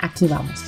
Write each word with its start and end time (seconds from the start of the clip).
Aquí 0.00 0.28
vamos. 0.28 0.64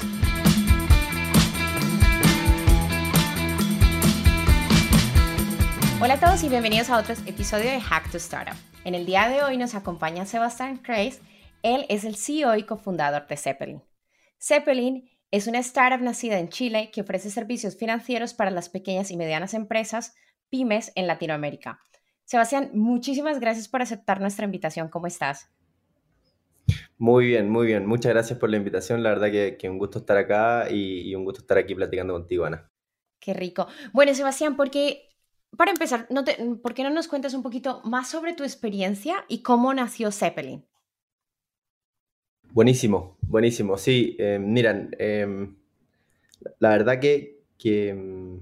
Hola 6.02 6.15
a 6.15 6.21
todos 6.21 6.43
y 6.43 6.48
bienvenidos 6.48 6.91
a 6.91 6.98
otro 6.98 7.15
episodio 7.27 7.71
de 7.71 7.80
Hack 7.80 8.11
to 8.11 8.16
Startup. 8.16 8.57
En 8.85 8.95
el 8.95 9.07
día 9.07 9.29
de 9.29 9.43
hoy 9.43 9.57
nos 9.57 9.74
acompaña 9.74 10.27
Sebastián 10.27 10.79
Kreis. 10.79 11.21
Él 11.62 11.87
es 11.88 12.05
el 12.05 12.16
CEO 12.16 12.57
y 12.57 12.65
cofundador 12.65 13.27
de 13.29 13.37
Zeppelin. 13.37 13.83
Zeppelin 14.41 15.09
es 15.30 15.47
una 15.47 15.59
startup 15.59 16.02
nacida 16.02 16.38
en 16.38 16.49
Chile 16.49 16.91
que 16.93 17.02
ofrece 17.02 17.30
servicios 17.30 17.77
financieros 17.77 18.35
para 18.35 18.51
las 18.51 18.69
pequeñas 18.69 19.10
y 19.10 19.16
medianas 19.16 19.55
empresas, 19.55 20.15
pymes, 20.49 20.91
en 20.97 21.07
Latinoamérica. 21.07 21.80
Sebastián, 22.24 22.71
muchísimas 22.74 23.38
gracias 23.38 23.69
por 23.69 23.83
aceptar 23.83 24.21
nuestra 24.21 24.47
invitación. 24.47 24.88
¿Cómo 24.88 25.07
estás? 25.07 25.51
Muy 26.98 27.27
bien, 27.27 27.48
muy 27.48 27.66
bien. 27.66 27.87
Muchas 27.87 28.12
gracias 28.12 28.38
por 28.38 28.51
la 28.51 28.56
invitación. 28.56 29.02
La 29.02 29.10
verdad 29.10 29.30
que, 29.30 29.56
que 29.56 29.69
un 29.69 29.79
gusto 29.79 30.01
estar 30.01 30.16
acá 30.16 30.71
y, 30.71 31.15
un 31.15 31.24
gusto 31.24 31.40
estar 31.40 31.59
aquí 31.59 31.74
platicando 31.74 32.13
contigo, 32.13 32.45
Ana. 32.45 32.71
Qué 33.18 33.35
rico. 33.35 33.66
Bueno, 33.93 34.15
Sebastián, 34.15 34.57
porque 34.57 35.09
para 35.57 35.71
empezar, 35.71 36.07
no 36.10 36.24
¿por 36.63 36.74
qué 36.74 36.82
no 36.82 36.91
nos 36.91 37.09
cuentas 37.09 37.35
un 37.35 37.43
poquito 37.43 37.80
más 37.85 38.09
sobre 38.09 38.35
tu 38.35 38.45
experiencia 38.45 39.24
y 39.29 39.43
cómo 39.43 39.73
nació 39.74 40.13
Zeppelin? 40.13 40.65
Buenísimo, 42.52 43.16
buenísimo. 43.23 43.76
Sí, 43.79 44.16
eh, 44.18 44.38
miran, 44.38 44.91
em, 44.98 45.57
la 46.59 46.71
verdad 46.71 46.98
que, 46.98 47.45
que, 47.57 47.91
em, 47.91 48.41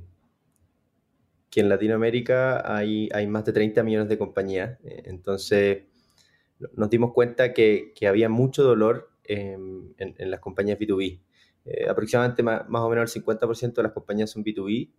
que, 1.50 1.60
en 1.60 1.68
Latinoamérica 1.68 2.74
hay, 2.76 3.08
hay 3.12 3.26
más 3.26 3.44
de 3.44 3.52
30 3.52 3.82
millones 3.82 4.08
de 4.08 4.18
compañías, 4.18 4.78
eh, 4.84 5.02
entonces 5.06 5.87
nos 6.74 6.90
dimos 6.90 7.12
cuenta 7.12 7.52
que, 7.52 7.92
que 7.94 8.06
había 8.08 8.28
mucho 8.28 8.62
dolor 8.62 9.10
em, 9.24 9.92
en, 9.98 10.14
en, 10.18 10.30
las 10.30 10.40
compañías 10.40 10.78
B2B. 10.78 11.20
Eh, 11.64 11.88
aproximadamente 11.88 12.42
más, 12.42 12.68
más, 12.68 12.82
o 12.82 12.88
menos 12.88 13.14
el 13.14 13.22
50% 13.22 13.74
de 13.74 13.82
las 13.82 13.92
compañías 13.92 14.30
son 14.30 14.42
B2B 14.42 14.90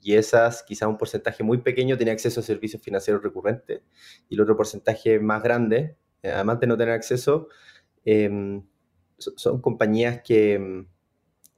y 0.00 0.14
esas, 0.14 0.62
quizá 0.62 0.86
un 0.86 0.98
porcentaje 0.98 1.42
muy 1.42 1.58
pequeño, 1.58 1.96
tiene 1.96 2.12
acceso 2.12 2.40
a 2.40 2.42
servicios 2.44 2.80
financieros 2.80 3.22
recurrentes 3.22 3.82
y 4.28 4.34
el 4.36 4.40
otro 4.40 4.56
porcentaje 4.56 5.18
más 5.18 5.42
grande, 5.42 5.96
además 6.22 6.60
de 6.60 6.66
no 6.68 6.76
tener 6.76 6.94
acceso, 6.94 7.48
Em, 8.06 8.62
son 9.18 9.60
compañías 9.60 10.22
que, 10.22 10.86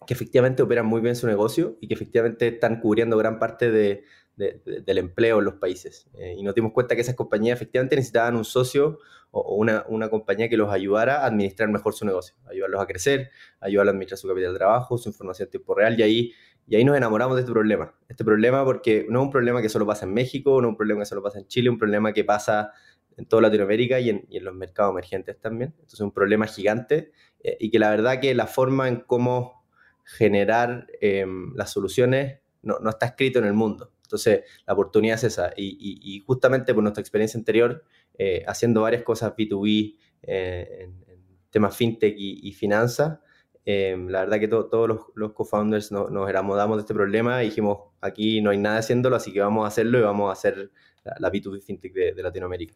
que, 0.06 0.14
efectivamente 0.14 0.62
operan 0.62 0.86
muy 0.86 1.02
bien 1.02 1.14
su 1.14 1.26
negocio 1.26 1.76
y 1.80 1.88
que 1.88 1.94
efectivamente 1.94 2.48
están 2.48 2.80
cubriendo 2.80 3.18
gran 3.18 3.38
parte 3.38 3.70
de, 3.70 4.04
del 4.38 4.98
empleo 4.98 5.40
en 5.40 5.44
los 5.44 5.54
países. 5.54 6.08
Eh, 6.14 6.36
y 6.38 6.42
nos 6.42 6.54
dimos 6.54 6.72
cuenta 6.72 6.94
que 6.94 7.00
esas 7.00 7.14
compañías 7.14 7.56
efectivamente 7.56 7.96
necesitaban 7.96 8.36
un 8.36 8.44
socio 8.44 8.98
o 9.30 9.56
una, 9.56 9.84
una, 9.88 10.08
compañía 10.08 10.48
que 10.48 10.56
los 10.56 10.72
ayudara 10.72 11.22
a 11.22 11.26
administrar 11.26 11.68
mejor 11.68 11.92
su 11.92 12.06
negocio, 12.06 12.34
ayudarlos 12.48 12.80
a 12.80 12.86
crecer, 12.86 13.30
ayudarlos 13.60 13.92
a 13.92 13.94
administrar 13.94 14.18
su 14.18 14.28
capital 14.28 14.52
de 14.52 14.58
trabajo, 14.58 14.96
su 14.96 15.10
información 15.10 15.46
en 15.46 15.50
tiempo 15.50 15.74
real 15.74 15.98
y 15.98 16.02
ahí, 16.02 16.32
y 16.66 16.76
ahí 16.76 16.84
nos 16.84 16.96
enamoramos 16.96 17.36
de 17.36 17.42
este 17.42 17.52
problema. 17.52 17.94
Este 18.08 18.24
problema 18.24 18.64
porque 18.64 19.06
no 19.08 19.20
es 19.20 19.24
un 19.26 19.30
problema 19.30 19.60
que 19.60 19.68
solo 19.68 19.86
pasa 19.86 20.06
en 20.06 20.14
México, 20.14 20.62
no 20.62 20.68
es 20.68 20.70
un 20.70 20.76
problema 20.76 21.00
que 21.00 21.06
solo 21.06 21.22
pasa 21.22 21.38
en 21.38 21.46
Chile, 21.46 21.68
un 21.68 21.78
problema 21.78 22.12
que 22.12 22.24
pasa 22.24 22.72
en 23.18 23.26
toda 23.26 23.42
Latinoamérica 23.42 24.00
y 24.00 24.10
en, 24.10 24.26
los 24.44 24.54
mercados 24.54 24.92
emergentes 24.92 25.38
también. 25.40 25.70
Entonces 25.72 25.94
es 25.94 26.00
un 26.00 26.12
problema 26.12 26.46
gigante 26.46 27.12
eh, 27.42 27.56
y 27.60 27.70
que 27.70 27.78
la 27.78 27.90
verdad 27.90 28.20
que 28.20 28.34
la 28.34 28.46
forma 28.46 28.88
en 28.88 29.00
cómo 29.00 29.66
generar 30.04 30.86
em, 31.00 31.52
las 31.54 31.70
soluciones 31.70 32.40
no, 32.62 32.88
está 32.88 33.06
escrito 33.06 33.38
en 33.38 33.44
el 33.44 33.52
mundo. 33.52 33.92
Entonces 34.08 34.44
la 34.66 34.72
oportunidad 34.72 35.16
es 35.16 35.24
esa 35.24 35.52
y, 35.54 36.22
justamente 36.26 36.72
por 36.72 36.82
nuestra 36.82 37.02
experiencia 37.02 37.38
anterior, 37.38 37.84
eh, 38.16 38.42
haciendo 38.46 38.80
varias 38.80 39.02
cosas 39.02 39.34
B2B 39.36 39.98
eh, 40.22 40.78
en, 40.80 41.08
temas 41.50 41.76
fintech 41.76 42.14
y, 42.16 42.52
finanzas, 42.52 43.18
em, 43.64 44.08
la 44.08 44.20
verdad 44.20 44.40
que 44.40 44.48
todos 44.48 44.88
los, 44.88 45.00
los 45.14 45.32
co-founders 45.32 45.92
nos 45.92 46.30
enamoramos 46.30 46.76
de 46.78 46.80
este 46.82 46.94
problema 46.94 47.42
y 47.42 47.46
dijimos, 47.46 47.78
aquí 48.00 48.40
no 48.40 48.50
hay 48.50 48.58
nada 48.58 48.78
haciéndolo, 48.78 49.16
así 49.16 49.32
que 49.32 49.40
vamos 49.40 49.64
a 49.64 49.68
hacerlo 49.68 49.98
y 49.98 50.02
vamos 50.02 50.30
a 50.30 50.32
hacer 50.32 50.70
la, 51.04 51.30
B2B 51.32 51.62
fintech 51.62 51.92
de 51.92 52.22
Latinoamérica. 52.22 52.74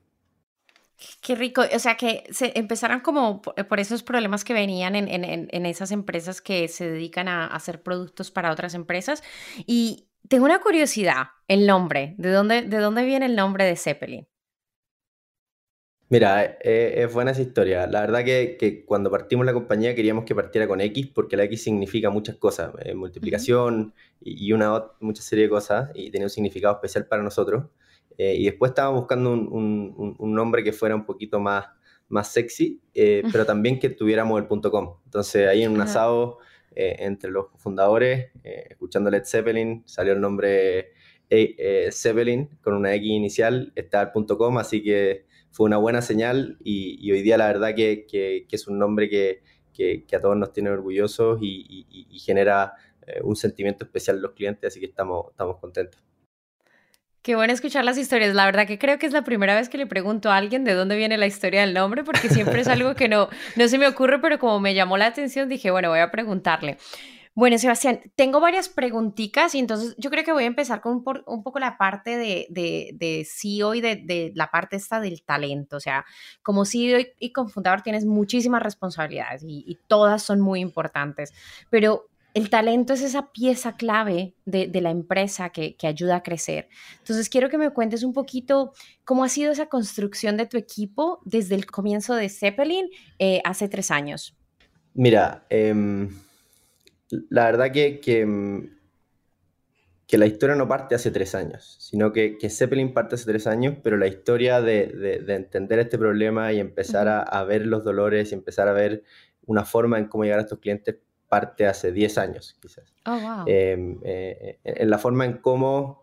Qué 1.21 1.35
rico, 1.35 1.63
o 1.63 1.79
sea 1.79 1.97
que 1.97 2.25
se 2.31 2.53
empezaron 2.59 3.01
como 3.01 3.43
por, 3.43 3.81
esos 3.81 4.03
problemas 4.03 4.45
que 4.45 4.53
venían 4.53 4.95
en, 4.97 5.09
en, 5.09 5.49
en, 5.51 5.67
esas 5.67 5.91
empresas 5.91 6.41
que 6.41 6.69
se 6.69 6.91
dedican 6.91 7.29
a, 7.29 7.47
hacer 7.47 7.83
productos 7.83 8.31
para 8.31 8.53
otras 8.53 8.75
empresas. 8.75 9.23
Y 9.67 10.07
tengo 10.29 10.45
una 10.45 10.61
curiosidad, 10.61 11.29
el 11.49 11.67
nombre, 11.67 12.15
¿de 12.19 12.31
dónde, 12.31 12.63
de 12.63 12.79
dónde 12.79 13.05
viene 13.05 13.27
el 13.27 13.37
nombre 13.37 13.65
de 13.65 13.77
Zeppelin? 13.77 14.29
Mira, 16.09 16.59
eh, 16.63 16.95
es 16.97 17.13
buena 17.13 17.31
esa 17.31 17.41
historia. 17.41 17.87
La 17.87 18.03
verdad 18.03 18.23
que, 18.23 18.57
que, 18.59 18.85
cuando 18.85 19.11
partimos 19.11 19.47
la 19.47 19.55
compañía 19.55 19.95
queríamos 19.95 20.25
que 20.27 20.35
partiera 20.35 20.69
con 20.69 20.81
X 20.83 21.07
porque 21.15 21.39
la 21.39 21.45
X 21.45 21.63
significa 21.63 22.11
muchas 22.11 22.37
cosas, 22.37 22.73
eh, 22.85 22.95
multiplicación 22.95 23.95
y, 24.21 24.49
y 24.49 24.53
una 24.53 24.85
mucha 25.01 25.23
serie 25.23 25.45
de 25.45 25.51
cosas 25.51 25.91
y 25.95 26.11
tenía 26.11 26.27
un 26.27 26.31
significado 26.31 26.75
especial 26.75 27.07
para 27.07 27.23
nosotros. 27.23 27.65
Eh, 28.19 28.37
y 28.37 28.45
después 28.45 28.71
estaba 28.71 28.91
buscando 28.91 29.33
un, 29.33 30.17
un, 30.19 30.35
nombre 30.35 30.63
que 30.63 30.73
fuera 30.73 30.95
un 30.95 31.05
poquito 31.05 31.41
más, 31.41 31.67
más 32.09 32.29
sexy, 32.29 32.81
eh, 32.95 33.23
pero 33.33 33.45
también 33.47 33.79
que 33.79 33.91
tuviéramos 33.91 34.41
el 34.41 34.47
.com. 34.47 34.97
Entonces 35.05 35.49
ahí 35.49 35.63
en 35.63 35.73
un 35.73 35.81
asado 35.81 36.39
eh, 36.75 36.97
entre 37.01 37.31
los 37.31 37.47
fundadores, 37.57 38.31
escuchando 38.45 39.11
Led 39.11 39.25
Zeppelin, 39.25 39.83
salió 39.87 40.13
el 40.13 40.21
nombre 40.21 40.93
Zeppelin 41.91 42.49
con 42.63 42.75
una 42.75 42.95
X 42.95 43.09
inicial, 43.11 43.73
está 43.75 44.13
el 44.15 44.27
.com, 44.27 44.59
así 44.59 44.83
que 44.83 45.25
fue 45.51 45.67
una 45.67 45.79
buena 45.79 46.03
señal 46.03 46.59
y, 46.63 47.11
hoy 47.11 47.23
día 47.23 47.39
la 47.39 47.47
verdad 47.47 47.75
que, 47.75 48.07
que, 48.07 48.47
es 48.51 48.69
un 48.69 48.79
nombre 48.79 49.09
que, 49.09 49.43
que, 49.73 50.05
a 50.15 50.21
todos 50.21 50.37
nos 50.37 50.53
tiene 50.53 50.71
orgullosos 50.71 51.39
y, 51.41 51.87
y 51.91 52.19
genera 52.19 52.75
un 53.23 53.37
sentimiento 53.37 53.85
especial 53.85 54.17
en 54.17 54.23
los 54.23 54.33
clientes, 54.33 54.73
así 54.73 54.81
que 54.81 54.87
estamos, 54.87 55.31
estamos 55.31 55.59
contentos. 55.59 56.12
Qué 57.23 57.37
bueno 57.37 57.53
escuchar 57.53 57.85
las 57.85 57.99
historias. 57.99 58.35
La 58.35 58.47
verdad 58.47 58.67
que 58.67 58.81
creo 58.81 58.99
que 58.99 59.07
es 59.07 59.13
la 59.13 59.23
primera 59.23 59.55
vez 59.55 59.69
que 59.69 59.79
le 59.79 59.87
pregunto 59.87 60.31
a 60.33 60.37
alguien 60.37 60.65
de 60.65 60.75
dónde 60.75 60.97
viene 60.97 61.17
la 61.17 61.27
historia 61.27 61.61
del 61.61 61.73
nombre, 61.73 62.03
porque 62.03 62.29
siempre 62.29 62.61
es 62.63 62.69
algo 62.69 62.97
que 62.97 63.09
no, 63.09 63.29
no 63.55 63.69
se 63.69 63.79
me 63.79 63.87
ocurre, 63.87 64.19
pero 64.21 64.41
como 64.41 64.59
me 64.59 64.75
llamó 64.75 64.97
la 64.97 65.07
atención, 65.07 65.49
dije, 65.49 65.71
bueno, 65.71 65.91
voy 65.91 66.01
a 66.01 66.11
preguntarle. 66.11 66.79
Bueno, 67.35 67.57
Sebastián, 67.59 68.01
tengo 68.17 68.41
varias 68.41 68.69
preguntitas 68.69 69.55
y 69.55 69.61
entonces 69.61 69.95
yo 69.99 70.11
creo 70.11 70.25
que 70.25 70.33
voy 70.33 70.45
a 70.45 70.49
empezar 70.49 70.83
con 70.83 71.03
un, 71.27 71.43
poco 71.43 71.59
la 71.61 71.79
parte 71.79 72.19
de, 72.19 72.47
de, 72.51 72.91
de 72.95 73.25
CEO 73.25 73.75
y 73.75 73.81
de, 73.81 74.33
la 74.35 74.51
parte 74.51 74.77
esta 74.77 75.01
del 75.01 75.23
talento. 75.23 75.77
O 75.77 75.81
sea, 75.81 76.05
como 76.43 76.67
CEO 76.67 76.99
y, 76.99 77.09
y 77.21 77.33
confundador 77.33 77.83
tienes 77.83 78.05
muchísimas 78.05 78.63
responsabilidades 78.63 79.45
y, 79.45 79.65
y 79.67 79.79
todas 79.87 80.23
son 80.23 80.41
muy 80.41 80.61
importantes, 80.61 81.33
pero 81.71 82.09
el 82.35 82.49
talento 82.49 82.95
es 82.95 83.03
esa 83.03 83.31
pieza 83.33 83.77
clave 83.77 84.35
de, 84.47 84.69
la 84.81 84.91
empresa 84.91 85.51
que, 85.51 85.77
ayuda 85.83 86.17
a 86.17 86.23
crecer. 86.23 86.69
Entonces, 86.99 87.29
quiero 87.29 87.49
que 87.49 87.59
me 87.59 87.71
cuentes 87.71 88.03
un 88.05 88.13
poquito 88.13 88.73
cómo 89.05 89.25
ha 89.25 89.29
sido 89.29 89.53
esa 89.53 89.67
construcción 89.67 90.37
de 90.37 90.47
tu 90.47 90.57
equipo 90.57 91.21
desde 91.25 91.55
el 91.55 91.67
comienzo 91.67 92.15
de 92.15 92.29
Zeppelin 92.29 92.89
eh, 93.19 93.41
hace 93.45 93.69
tres 93.69 93.91
años. 93.91 94.37
Mira, 94.95 95.47
em, 95.51 96.09
la 97.29 97.47
verdad 97.47 97.71
que, 97.71 98.01
em, 98.07 98.71
que, 100.07 100.19
la 100.19 100.27
historia 100.27 100.55
no 100.57 100.69
parte 100.69 100.95
hace 100.95 101.11
tres 101.11 101.35
años, 101.35 101.77
sino 101.81 102.13
que, 102.13 102.39
Zeppelin 102.49 102.95
parte 102.95 103.17
hace 103.17 103.27
tres 103.27 103.47
años, 103.47 103.77
pero 103.83 103.99
la 103.99 104.07
historia 104.07 104.63
de, 104.63 105.23
entender 105.29 105.81
este 105.81 105.99
problema 105.99 106.53
y 106.53 106.61
empezar 106.61 107.09
a, 107.09 107.21
a 107.21 107.45
ver 107.45 107.67
los 107.67 107.85
dolores 107.85 108.33
y 108.33 108.35
empezar 108.35 108.69
a 108.69 108.73
ver 108.73 109.03
una 109.45 109.65
forma 109.65 109.99
en 109.99 110.07
cómo 110.07 110.25
llegar 110.25 110.39
a 110.39 110.43
estos 110.43 110.61
clientes 110.61 110.97
parte 111.33 111.67
hace 111.67 111.93
10 111.93 112.19
años, 112.19 112.59
quizás. 112.61 112.93
Oh, 113.07 113.45
em, 113.47 113.99
eh, 114.05 114.59
en 114.65 114.91
la 114.91 114.99
forma 114.99 115.25
en 115.25 115.39
cómo 115.39 116.03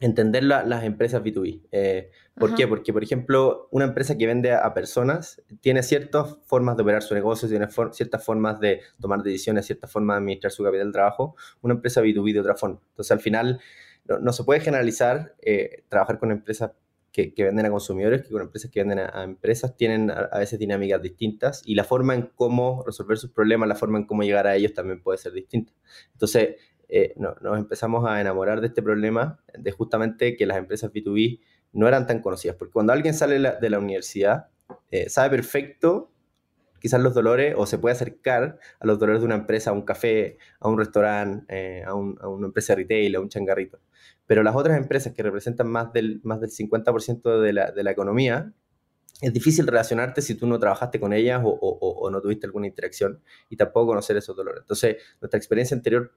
entender 0.00 0.42
las 0.42 0.82
empresas 0.82 1.22
B2B. 1.22 1.62
Eh, 1.70 2.10
¿Por 2.34 2.56
qué? 2.56 2.66
Porque, 2.66 2.92
por 2.92 3.04
ejemplo, 3.04 3.68
una 3.70 3.84
empresa 3.84 4.18
que 4.18 4.26
vende 4.26 4.52
a, 4.52 4.74
personas 4.74 5.40
tiene 5.60 5.84
ciertas 5.84 6.38
formas 6.46 6.76
de 6.76 6.82
operar 6.82 7.04
su 7.04 7.14
negocio, 7.14 7.48
tiene 7.48 7.68
ciertas 7.92 8.24
formas 8.24 8.58
de 8.58 8.80
tomar 9.00 9.22
decisiones, 9.22 9.66
ciertas 9.66 9.92
formas 9.92 10.16
de 10.16 10.18
administrar 10.18 10.50
su 10.50 10.64
capital 10.64 10.88
de 10.88 10.92
trabajo. 10.92 11.36
Una 11.62 11.74
empresa 11.74 12.02
B2B 12.02 12.32
de 12.32 12.40
otra 12.40 12.56
forma. 12.56 12.80
Entonces, 12.88 13.12
al 13.12 13.20
final, 13.20 13.60
no, 14.20 14.32
se 14.32 14.42
puede 14.42 14.58
generalizar 14.58 15.36
eh, 15.42 15.84
trabajar 15.88 16.18
con 16.18 16.32
empresas 16.32 16.72
que, 17.34 17.44
venden 17.44 17.64
a 17.64 17.70
consumidores 17.70 18.22
que 18.22 18.28
con 18.28 18.42
empresas 18.42 18.70
que 18.70 18.80
venden 18.80 18.98
a, 18.98 19.24
empresas 19.24 19.74
tienen 19.76 20.10
a, 20.10 20.38
veces 20.38 20.58
dinámicas 20.58 21.00
distintas 21.00 21.62
y 21.64 21.74
la 21.74 21.84
forma 21.84 22.14
en 22.14 22.30
cómo 22.34 22.82
resolver 22.84 23.16
sus 23.16 23.30
problemas, 23.30 23.68
la 23.68 23.74
forma 23.74 23.98
en 23.98 24.04
cómo 24.04 24.22
llegar 24.22 24.46
a 24.46 24.54
ellos 24.54 24.74
también 24.74 25.02
puede 25.02 25.18
ser 25.18 25.32
distinta. 25.32 25.72
Entonces, 26.12 26.56
eh, 26.88 27.14
nos 27.16 27.58
empezamos 27.58 28.06
a 28.06 28.20
enamorar 28.20 28.60
de 28.60 28.68
este 28.68 28.82
problema 28.82 29.40
de 29.58 29.70
justamente 29.72 30.36
que 30.36 30.46
las 30.46 30.58
empresas 30.58 30.92
B2B 30.92 31.40
no 31.72 31.88
eran 31.88 32.06
tan 32.06 32.20
conocidas, 32.20 32.56
porque 32.56 32.72
cuando 32.72 32.92
alguien 32.92 33.14
sale 33.14 33.38
de 33.38 33.70
la 33.70 33.78
universidad, 33.78 34.48
eh, 34.90 35.08
sabe 35.08 35.30
perfecto 35.30 36.12
quizás 36.80 37.00
los 37.00 37.14
dolores 37.14 37.54
o 37.56 37.66
se 37.66 37.78
puede 37.78 37.94
acercar 37.94 38.58
a 38.80 38.86
los 38.86 38.98
dolores 38.98 39.20
de 39.20 39.26
una 39.26 39.36
empresa, 39.36 39.70
a 39.70 39.72
un 39.72 39.82
café, 39.82 40.38
a 40.60 40.68
un 40.68 40.78
restaurante, 40.78 41.44
eh, 41.48 41.84
a, 41.84 41.94
una 41.94 42.46
empresa 42.46 42.74
retail, 42.74 43.14
a 43.16 43.20
un 43.20 43.28
changarrito. 43.28 43.80
Pero 44.26 44.42
las 44.42 44.56
otras 44.56 44.76
empresas 44.76 45.12
que 45.12 45.22
representan 45.22 45.68
más 45.68 45.92
del, 45.92 46.20
más 46.24 46.40
del 46.40 46.50
50% 46.50 47.40
de 47.40 47.52
la, 47.52 47.70
de 47.70 47.82
la 47.84 47.90
economía, 47.90 48.52
es 49.20 49.32
difícil 49.32 49.66
relacionarte 49.66 50.20
si 50.20 50.34
tú 50.34 50.46
no 50.46 50.58
trabajaste 50.58 51.00
con 51.00 51.12
ellas 51.12 51.40
o, 51.42 51.50
o, 51.50 52.10
no 52.10 52.20
tuviste 52.20 52.46
alguna 52.46 52.66
interacción 52.66 53.22
y 53.48 53.56
tampoco 53.56 53.86
conocer 53.88 54.16
esos 54.16 54.36
dolores. 54.36 54.60
Entonces, 54.62 54.96
nuestra 55.20 55.38
experiencia 55.38 55.74
anterior 55.74 56.12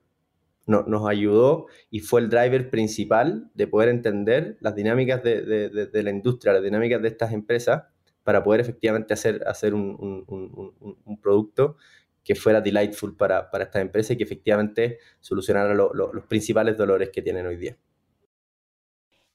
no, 0.66 0.84
nos 0.84 1.08
ayudó 1.08 1.68
y 1.90 2.02
fue 2.02 2.22
el 2.22 2.30
driver 2.30 2.70
principal 2.70 3.50
de 3.54 3.68
poder 3.68 3.90
entender 3.90 4.58
las 4.60 4.76
dinámicas 4.76 5.24
de, 5.24 5.42
de, 5.42 5.70
de, 5.88 6.04
la 6.04 6.10
industria, 6.10 6.54
las 6.54 6.64
dinámicas 6.64 7.02
de 7.02 7.08
estas 7.08 7.32
empresas 7.32 7.84
para 8.30 8.44
poder 8.44 8.62
efectivamente 8.62 9.12
hacer, 9.12 9.42
hacer 9.48 9.74
un, 9.74 10.24
un, 10.28 11.20
producto 11.20 11.78
que 12.24 12.36
fuera 12.36 12.62
delightful 12.62 13.18
para, 13.18 13.50
para 13.50 13.64
esta 13.64 13.82
empresa 13.82 14.14
y 14.14 14.18
que 14.18 14.24
efectivamente 14.24 15.00
solucionara 15.20 15.74
los 15.74 16.26
principales 16.28 16.78
dolores 16.78 17.10
que 17.12 17.24
tienen 17.24 17.48
hoy 17.48 17.58
día. 17.58 17.76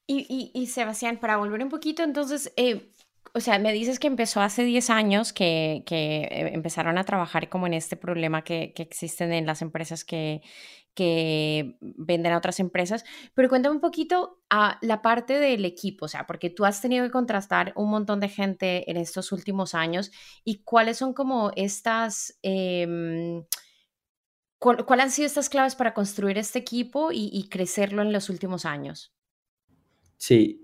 Y, 0.06 0.52
y, 0.54 0.66
Sebastián, 0.68 1.18
para 1.18 1.38
volver 1.38 1.60
un 1.64 1.70
poquito, 1.70 2.04
entonces, 2.04 2.52
eh, 2.56 2.92
o 3.32 3.40
sea, 3.40 3.58
me 3.58 3.72
dices 3.72 3.98
que 3.98 4.06
empezó 4.06 4.40
hace 4.40 4.64
10 4.64 4.90
años 4.90 5.32
que, 5.32 5.82
que 5.86 6.24
eh, 6.24 6.50
empezaron 6.52 6.98
a 6.98 7.04
trabajar 7.04 7.48
como 7.48 7.66
en 7.66 7.74
este 7.74 7.96
problema 7.96 8.44
que, 8.44 8.72
que 8.74 8.82
existen 8.82 9.32
en 9.32 9.46
las 9.46 9.62
empresas 9.62 10.04
que, 10.04 10.42
que 10.94 11.76
venden 11.80 12.32
a 12.32 12.38
otras 12.38 12.60
empresas, 12.60 13.04
pero 13.34 13.48
cuéntame 13.48 13.74
un 13.74 13.80
poquito 13.80 14.40
a 14.48 14.78
la 14.80 15.02
parte 15.02 15.38
del 15.38 15.64
equipo, 15.64 16.06
o 16.06 16.08
sea, 16.08 16.26
porque 16.26 16.50
tú 16.50 16.64
has 16.64 16.80
tenido 16.80 17.04
que 17.04 17.10
contrastar 17.10 17.72
un 17.76 17.90
montón 17.90 18.20
de 18.20 18.28
gente 18.28 18.88
en 18.90 18.96
estos 18.96 19.32
últimos 19.32 19.74
años 19.74 20.12
y 20.44 20.62
cuáles 20.62 20.98
son 20.98 21.12
como 21.12 21.50
estas, 21.56 22.38
eh, 22.42 23.42
cuáles 24.58 25.04
han 25.04 25.10
sido 25.10 25.26
estas 25.26 25.48
claves 25.48 25.74
para 25.74 25.94
construir 25.94 26.38
este 26.38 26.60
equipo 26.60 27.10
y, 27.12 27.48
crecerlo 27.50 28.02
en 28.02 28.12
los 28.12 28.30
últimos 28.30 28.64
años. 28.64 29.12
Sí, 30.16 30.63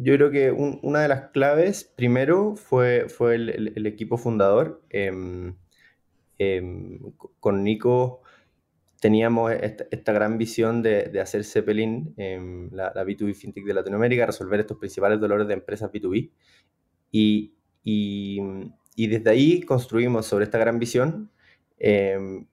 yo 0.00 0.14
creo 0.14 0.30
que 0.30 0.52
una 0.52 1.00
de 1.00 1.08
las 1.08 1.30
claves, 1.30 1.84
primero, 1.96 2.54
fue, 2.54 3.06
el, 3.34 3.86
equipo 3.86 4.16
fundador. 4.16 4.80
Em, 4.90 5.56
em, 6.38 7.00
con 7.40 7.64
Nico 7.64 8.22
teníamos 9.00 9.52
esta, 9.52 10.12
gran 10.12 10.38
visión 10.38 10.82
de, 10.82 11.20
hacer 11.20 11.44
Zeppelin, 11.44 12.14
en 12.16 12.70
la, 12.72 12.92
B2B 12.94 13.34
FinTech 13.34 13.64
de 13.64 13.74
Latinoamérica, 13.74 14.26
resolver 14.26 14.60
estos 14.60 14.78
principales 14.78 15.18
dolores 15.20 15.48
de 15.48 15.54
empresas 15.54 15.90
B2B. 15.90 16.30
Y, 17.10 17.54
y, 17.82 18.40
desde 19.08 19.30
ahí 19.30 19.62
construimos 19.62 20.26
sobre 20.26 20.44
esta 20.44 20.58
gran 20.58 20.78
visión 20.78 21.30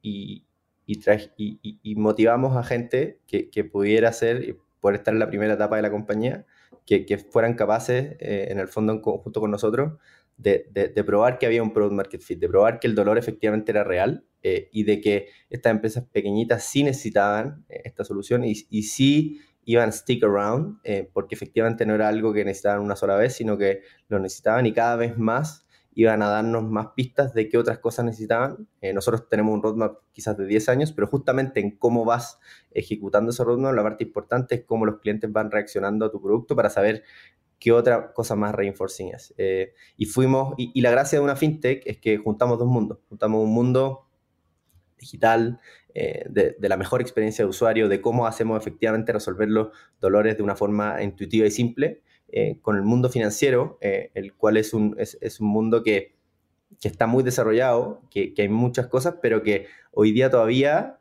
y, 0.01 0.45
y, 0.87 1.95
motivamos 1.95 2.57
a 2.57 2.63
gente 2.63 3.19
que, 3.27 3.63
pudiera 3.65 4.11
ser, 4.13 4.57
poder 4.81 4.97
estar 4.97 5.13
en 5.13 5.19
la 5.19 5.27
primera 5.27 5.53
etapa 5.53 5.75
de 5.75 5.83
la 5.83 5.91
compañía, 5.91 6.45
que, 6.85 7.17
fueran 7.17 7.55
capaces, 7.55 8.15
eh, 8.19 8.47
en 8.49 8.59
el 8.59 8.67
fondo, 8.67 8.93
en 8.93 9.01
conjunto 9.01 9.39
con 9.39 9.51
nosotros, 9.51 9.93
de, 10.37 11.03
probar 11.05 11.39
que 11.39 11.45
había 11.45 11.63
un 11.63 11.73
product 11.73 11.93
market 11.93 12.21
fit, 12.21 12.39
de 12.39 12.49
probar 12.49 12.79
que 12.79 12.87
el 12.87 12.95
dolor 12.95 13.17
efectivamente 13.17 13.71
era 13.71 13.83
real 13.83 14.25
eh, 14.43 14.69
y 14.71 14.83
de 14.83 14.99
que 14.99 15.29
estas 15.49 15.71
empresas 15.71 16.05
pequeñitas 16.11 16.63
sí 16.63 16.83
necesitaban 16.83 17.65
eh, 17.69 17.81
esta 17.85 18.03
solución 18.03 18.43
y, 18.43 18.53
y, 18.69 18.83
sí 18.83 19.39
iban 19.63 19.91
stick 19.91 20.23
around, 20.23 20.77
porque 21.11 21.33
efectivamente 21.33 21.87
no 21.87 21.95
era 21.95 22.07
algo 22.07 22.31
que 22.33 22.45
necesitaban 22.45 22.81
una 22.81 22.95
sola 22.95 23.15
vez, 23.15 23.33
sino 23.33 23.57
que 23.57 23.81
lo 24.09 24.19
necesitaban 24.19 24.67
y 24.67 24.73
cada 24.73 24.95
vez 24.95 25.17
más 25.17 25.64
iban 25.95 26.21
a 26.21 26.27
darnos 26.27 26.63
más 26.63 26.89
pistas 26.95 27.33
de 27.33 27.49
qué 27.49 27.57
otras 27.57 27.79
cosas 27.79 28.05
necesitaban. 28.05 28.67
nosotros 28.93 29.27
tenemos 29.29 29.53
un 29.53 29.63
roadmap 29.63 29.97
quizás 30.11 30.37
de 30.37 30.45
10 30.45 30.69
años, 30.69 30.91
pero 30.91 31.07
justamente 31.07 31.59
en 31.59 31.77
cómo 31.77 32.05
vas 32.05 32.39
ejecutando 32.71 33.31
ese 33.31 33.43
roadmap, 33.43 33.73
la 33.73 33.83
parte 33.83 34.03
importante 34.03 34.55
es 34.55 34.63
cómo 34.65 34.85
los 34.85 34.99
clientes 34.99 35.31
van 35.31 35.49
reaccionando 35.49 36.05
a 36.05 36.11
tu 36.11 36.21
producto 36.21 36.55
para 36.55 36.69
saber 36.69 37.03
qué 37.59 37.71
otra 37.71 38.13
cosa 38.13 38.35
más 38.35 38.53
reinforcing 38.53 39.13
es. 39.13 39.33
Eh, 39.37 39.73
y 39.97 40.05
fuimos, 40.05 40.53
y, 40.57 40.79
la 40.81 40.91
gracia 40.91 41.19
de 41.19 41.23
una 41.23 41.35
fintech 41.35 41.81
es 41.85 41.97
que 41.97 42.17
juntamos 42.17 42.59
dos 42.59 42.67
mundos. 42.67 42.99
Juntamos 43.09 43.43
un 43.43 43.53
mundo 43.53 44.07
digital, 44.99 45.59
eh, 45.93 46.25
de, 46.29 46.55
la 46.59 46.77
mejor 46.77 47.01
experiencia 47.01 47.43
de 47.43 47.49
usuario, 47.49 47.87
de 47.87 48.01
cómo 48.01 48.27
hacemos 48.27 48.59
efectivamente 48.59 49.13
resolver 49.13 49.49
los 49.49 49.69
dolores 49.99 50.37
de 50.37 50.43
una 50.43 50.55
forma 50.55 51.01
intuitiva 51.01 51.47
y 51.47 51.51
simple, 51.51 52.01
eh, 52.29 52.57
con 52.61 52.75
el 52.75 52.83
mundo 52.83 53.09
financiero, 53.09 53.77
el 53.81 54.33
cual 54.33 54.57
es 54.57 54.73
un, 54.73 54.95
es, 54.97 55.39
un 55.39 55.47
mundo 55.47 55.83
que, 55.83 56.15
que, 56.79 56.87
está 56.87 57.07
muy 57.07 57.23
desarrollado, 57.23 58.01
que, 58.09 58.33
que 58.33 58.43
hay 58.43 58.49
muchas 58.49 58.87
cosas, 58.87 59.15
pero 59.21 59.43
que 59.43 59.67
hoy 59.91 60.11
día 60.11 60.29
todavía 60.29 60.99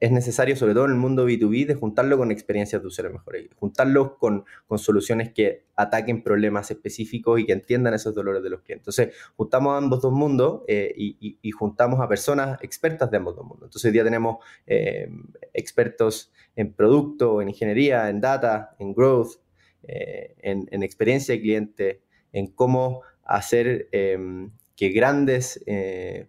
es 0.00 0.10
necesario, 0.10 0.56
sobre 0.56 0.72
todo 0.72 0.86
en 0.86 0.92
el 0.92 0.96
mundo 0.96 1.28
B2B, 1.28 1.66
de 1.66 1.74
juntarlo 1.74 2.16
con 2.16 2.30
experiencias 2.30 2.80
de 2.80 2.88
usuario 2.88 3.12
mejores, 3.12 3.48
juntarlo 3.56 4.16
con, 4.16 4.44
con, 4.66 4.78
soluciones 4.78 5.30
que 5.32 5.66
ataquen 5.76 6.22
problemas 6.22 6.70
específicos 6.70 7.38
y 7.38 7.44
que 7.44 7.52
entiendan 7.52 7.92
esos 7.92 8.14
dolores 8.14 8.42
de 8.42 8.48
los 8.48 8.62
clientes. 8.62 8.98
Entonces, 8.98 9.14
juntamos 9.36 9.76
ambos 9.76 10.00
dos 10.00 10.12
mundos 10.12 10.62
eh, 10.68 10.92
y, 10.96 11.50
juntamos 11.50 12.00
a 12.00 12.08
personas 12.08 12.58
expertas 12.62 13.10
de 13.10 13.18
ambos 13.18 13.36
dos 13.36 13.44
mundos. 13.44 13.66
Entonces, 13.66 13.84
hoy 13.84 13.92
día 13.92 14.04
tenemos 14.04 14.38
eh, 14.66 15.10
expertos 15.52 16.32
en 16.56 16.72
producto, 16.72 17.42
en 17.42 17.50
ingeniería, 17.50 18.08
en 18.08 18.22
data, 18.22 18.74
en 18.78 18.94
growth, 18.94 19.36
eh, 19.84 20.34
en, 20.42 20.82
experiencia 20.82 21.34
de 21.34 21.40
cliente, 21.40 22.02
en 22.32 22.48
cómo 22.48 23.02
hacer 23.24 23.88
que 23.90 24.88
grandes 24.88 25.64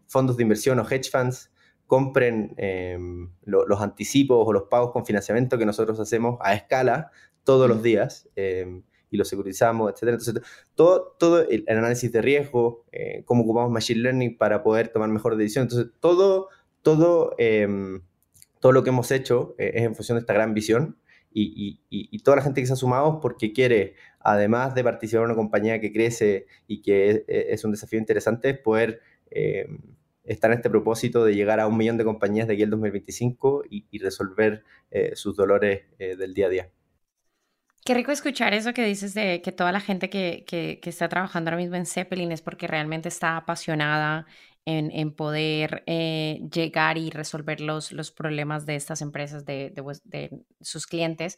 fondos 0.08 0.38
de 0.38 0.44
inversión 0.44 0.80
o 0.80 0.88
hedge 0.88 1.10
funds 1.10 1.52
compren 1.92 2.54
em, 2.56 3.30
los 3.44 3.82
anticipos 3.82 4.48
o 4.48 4.54
los 4.54 4.64
pagos 4.70 4.92
con 4.94 5.06
financiamiento 5.06 5.58
que 5.58 5.66
nosotros 5.66 6.00
hacemos 6.00 6.40
a 6.40 6.54
escala 6.54 7.12
todos 7.44 7.68
los 7.68 7.84
días 7.84 8.30
em, 8.38 8.84
y 9.10 9.18
los 9.18 9.28
securizamos, 9.28 9.92
etc. 9.92 10.04
Entonces, 10.04 10.36
todo, 10.74 11.18
todo 11.20 11.42
el, 11.42 11.66
análisis 11.68 12.10
de 12.10 12.22
riesgo, 12.22 12.86
eh, 12.94 13.24
cómo 13.26 13.44
ocupamos 13.44 13.72
Machine 13.72 14.00
Learning 14.00 14.38
para 14.38 14.64
poder 14.64 14.88
tomar 14.88 15.10
mejores 15.10 15.38
decisiones. 15.38 15.74
Entonces, 15.74 15.94
todo, 16.00 16.48
todo, 16.82 17.36
em, 17.38 18.04
todo 18.62 18.72
lo 18.72 18.84
que 18.84 18.90
hemos 18.92 19.12
hecho 19.12 19.54
eh, 19.58 19.74
es 19.76 19.84
en 19.84 19.94
función 19.94 20.16
de 20.16 20.22
esta 20.22 20.32
gran 20.32 20.54
visión 20.54 20.96
y, 21.34 21.80
y, 21.90 22.20
toda 22.20 22.38
la 22.38 22.44
gente 22.44 22.62
que 22.62 22.68
se 22.68 22.74
ha 22.74 22.76
sumado 22.76 23.20
porque 23.20 23.54
quiere, 23.54 23.96
además 24.20 24.76
de 24.76 24.84
participar 24.84 25.24
en 25.24 25.32
una 25.32 25.36
compañía 25.36 25.80
que 25.80 25.94
crece 25.94 26.46
y 26.68 26.82
que 26.82 27.10
es, 27.10 27.24
es 27.28 27.64
un 27.64 27.72
desafío 27.72 28.00
interesante, 28.00 28.54
poder 28.54 29.02
está 30.24 30.48
en 30.48 30.54
este 30.54 30.70
propósito 30.70 31.24
de 31.26 31.36
llegar 31.36 31.60
a 31.60 31.68
un 31.68 31.78
millón 31.78 31.98
de 31.98 32.04
compañías 32.04 32.48
de 32.48 32.54
aquí 32.54 32.64
al 32.64 32.70
2025 32.70 33.64
y, 33.70 34.00
resolver 34.00 34.64
eh, 34.90 35.12
sus 35.16 35.36
dolores 35.36 35.84
eh, 36.00 36.16
del 36.16 36.34
día 36.34 36.48
a 36.48 36.50
día. 36.50 36.70
Qué 37.84 37.96
rico 37.96 38.12
escuchar 38.12 38.54
eso 38.54 38.74
que 38.74 38.86
dices 38.86 39.16
de 39.16 39.42
que 39.42 39.52
toda 39.52 39.72
la 39.72 39.80
gente 39.80 40.10
que, 40.10 40.46
que, 40.46 40.80
está 40.84 41.10
trabajando 41.10 41.50
ahora 41.50 41.58
mismo 41.58 41.76
en 41.76 41.88
Zeppelin 41.88 42.32
es 42.32 42.42
porque 42.42 42.68
realmente 42.68 43.10
está 43.10 43.38
apasionada 43.38 44.28
en, 44.66 44.92
en 44.92 45.16
poder 45.16 45.84
eh, 45.88 46.42
llegar 46.54 46.98
y 46.98 47.10
resolver 47.10 47.62
los, 47.62 47.92
los 47.92 48.12
problemas 48.12 48.66
de 48.66 48.76
estas 48.76 49.02
empresas, 49.02 49.46
de, 49.46 49.74
de, 50.04 50.44
sus 50.62 50.86
clientes. 50.86 51.38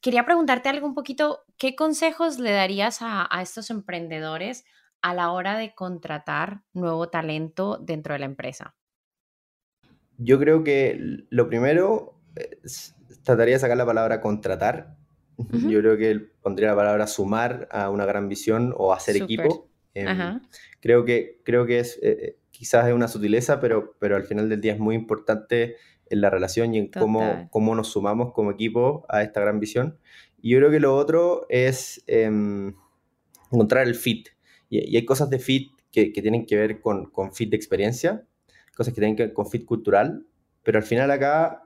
quería 0.00 0.24
preguntarte 0.24 0.68
algo 0.68 0.86
un 0.86 0.94
poquito, 0.94 1.44
¿qué 1.56 1.74
consejos 1.74 2.38
le 2.38 2.52
darías 2.52 3.00
a, 3.00 3.26
a 3.30 3.42
estos 3.42 3.70
emprendedores 3.70 4.64
a 5.02 5.14
la 5.14 5.30
hora 5.30 5.56
de 5.56 5.74
contratar 5.74 6.62
nuevo 6.72 7.08
talento 7.08 7.78
dentro 7.82 8.12
de 8.12 8.18
la 8.18 8.26
empresa? 8.26 8.76
Yo 10.18 10.38
creo 10.38 10.64
que 10.64 11.26
lo 11.30 11.48
primero, 11.48 12.20
trataría 13.22 13.54
de 13.54 13.60
sacar 13.60 13.76
la 13.76 13.86
palabra 13.86 14.20
contratar. 14.20 14.96
Yo 15.52 15.80
creo 15.80 15.96
que 15.96 16.18
pondría 16.40 16.68
la 16.70 16.76
palabra 16.76 17.06
sumar 17.06 17.68
a 17.70 17.90
una 17.90 18.06
gran 18.06 18.28
visión 18.28 18.74
o 18.76 18.92
hacer 18.92 19.16
equipo. 19.16 19.68
Em, 19.96 20.40
creo 20.80 21.06
que, 21.06 21.40
creo 21.42 21.64
que 21.64 21.78
es, 21.78 21.96
eh, 22.02 22.18
eh, 22.20 22.36
quizás 22.50 22.86
es 22.86 22.92
una 22.92 23.08
sutileza, 23.08 23.60
pero, 23.60 23.96
pero 23.98 24.16
al 24.16 24.24
final 24.24 24.50
del 24.50 24.60
día 24.60 24.74
es 24.74 24.78
muy 24.78 24.94
importante 24.94 25.76
en 26.10 26.20
la 26.20 26.28
relación 26.28 26.74
y 26.74 26.78
en 26.78 26.88
cómo, 26.88 27.48
cómo 27.50 27.74
nos 27.74 27.88
sumamos 27.88 28.32
como 28.34 28.50
equipo 28.50 29.06
a 29.08 29.22
esta 29.22 29.40
gran 29.40 29.58
visión. 29.58 29.98
Y 30.40 30.50
yo 30.50 30.58
creo 30.58 30.70
que 30.70 30.80
lo 30.80 30.94
otro 30.94 31.46
es 31.48 32.04
em, 32.06 32.74
encontrar 33.50 33.86
el 33.86 33.94
fit. 33.94 34.28
Y, 34.68 34.94
hay 34.94 35.04
cosas 35.06 35.30
de 35.30 35.38
fit 35.38 35.72
que, 35.90 36.10
tienen 36.10 36.44
que 36.44 36.56
ver 36.56 36.80
con, 36.82 37.06
con, 37.06 37.32
fit 37.32 37.48
de 37.48 37.56
experiencia, 37.56 38.26
cosas 38.76 38.92
que 38.92 39.00
tienen 39.00 39.16
que 39.16 39.24
ver 39.24 39.32
con 39.32 39.48
fit 39.48 39.64
cultural, 39.64 40.26
pero 40.62 40.76
al 40.76 40.84
final 40.84 41.10
acá 41.10 41.62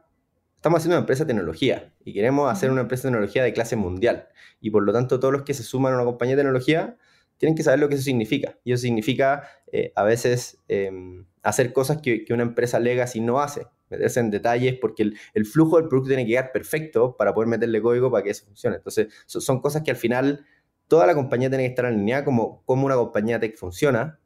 estamos 0.54 0.78
haciendo 0.78 0.96
una 0.96 1.00
empresa 1.00 1.24
de 1.24 1.28
tecnología 1.28 1.92
y 2.04 2.12
queremos 2.12 2.50
hacer 2.50 2.70
una 2.70 2.82
empresa 2.82 3.08
de 3.08 3.12
tecnología 3.12 3.42
de 3.42 3.52
clase 3.52 3.74
mundial. 3.74 4.28
Y 4.60 4.70
por 4.70 4.84
lo 4.84 4.92
tanto, 4.92 5.18
todos 5.18 5.32
los 5.32 5.42
que 5.42 5.52
se 5.52 5.64
suman 5.64 5.94
a 5.94 5.96
una 5.96 6.04
compañía 6.04 6.36
de 6.36 6.42
tecnología 6.42 6.96
tienen 7.40 7.56
que 7.56 7.62
saber 7.62 7.80
lo 7.80 7.88
que 7.88 7.94
eso 7.94 8.04
significa. 8.04 8.58
Y 8.64 8.72
eso 8.74 8.82
significa 8.82 9.48
eh, 9.72 9.92
a 9.96 10.04
veces 10.04 10.58
em, 10.68 11.24
hacer 11.42 11.72
cosas 11.72 12.02
que, 12.02 12.26
una 12.28 12.42
empresa 12.42 12.78
legacy 12.78 13.22
no 13.22 13.40
hace, 13.40 13.66
meterse 13.88 14.20
en 14.20 14.30
detalles 14.30 14.76
porque 14.78 15.10
el, 15.32 15.46
flujo 15.46 15.78
del 15.78 15.88
producto 15.88 16.08
tiene 16.08 16.26
que 16.26 16.32
quedar 16.32 16.52
perfecto 16.52 17.16
para 17.16 17.32
poder 17.32 17.48
meterle 17.48 17.80
código 17.80 18.10
para 18.10 18.22
que 18.22 18.30
eso 18.30 18.44
funcione. 18.44 18.76
Entonces, 18.76 19.08
son 19.24 19.62
cosas 19.62 19.82
que 19.82 19.90
al 19.90 19.96
final 19.96 20.44
toda 20.86 21.06
la 21.06 21.14
compañía 21.14 21.48
tiene 21.48 21.64
que 21.64 21.70
estar 21.70 21.86
alineada 21.86 22.26
como 22.26 22.62
cómo 22.66 22.84
una 22.84 22.96
compañía 22.96 23.40
tech 23.40 23.56
funciona, 23.56 24.20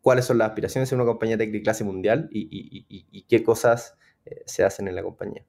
cuáles 0.00 0.24
son 0.24 0.38
las 0.38 0.48
aspiraciones 0.48 0.90
de 0.90 0.96
una 0.96 1.04
compañía 1.04 1.38
tech 1.38 1.52
de 1.52 1.62
clase 1.62 1.84
mundial 1.84 2.28
y, 2.32 3.24
qué 3.28 3.44
cosas 3.44 3.96
eh, 4.24 4.42
se 4.46 4.64
hacen 4.64 4.88
en 4.88 4.96
la 4.96 5.04
compañía. 5.04 5.46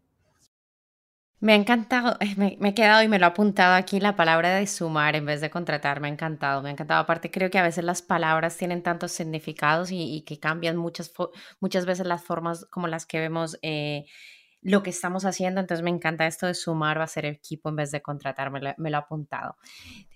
Me 1.42 1.54
ha 1.54 1.56
encantado, 1.56 2.18
eh, 2.20 2.36
me, 2.36 2.58
he 2.70 2.74
quedado 2.74 3.02
y 3.02 3.08
me 3.08 3.18
lo 3.18 3.26
ha 3.26 3.30
apuntado 3.30 3.76
aquí 3.76 4.02
la 4.02 4.18
palabra 4.18 4.56
de 4.56 4.68
sumar 4.68 5.16
en 5.16 5.26
vez 5.26 5.40
de 5.40 5.50
contratar, 5.50 6.02
me 6.02 6.10
ha 6.10 6.12
encantado, 6.12 6.62
me 6.62 6.70
ha 6.70 6.72
encantado. 6.74 7.00
Aparte 7.00 7.32
creo 7.32 7.50
que 7.50 7.58
a 7.58 7.64
veces 7.64 7.86
las 7.86 8.02
palabras 8.02 8.58
tienen 8.58 8.84
tantos 8.84 9.14
significados 9.14 9.90
y, 9.92 10.22
que 10.26 10.38
cambian 10.40 10.76
muchas, 10.76 11.14
muchas 11.62 11.86
veces 11.86 12.06
las 12.06 12.24
formas 12.24 12.66
como 12.66 12.88
las 12.88 13.06
que 13.06 13.20
vemos 13.20 13.58
eh, 13.62 14.06
lo 14.62 14.84
que 14.84 14.90
estamos 14.90 15.24
haciendo, 15.24 15.62
entonces 15.62 15.84
me 15.84 15.90
encanta 15.90 16.28
esto 16.28 16.46
de 16.46 16.54
sumar 16.54 17.00
va 17.00 17.06
a 17.06 17.08
ser 17.08 17.26
equipo 17.26 17.70
en 17.70 17.78
vez 17.78 17.92
de 17.92 18.02
contratar, 18.02 18.52
me 18.52 18.90
lo, 18.90 18.98
ha 18.98 19.00
apuntado. 19.00 19.56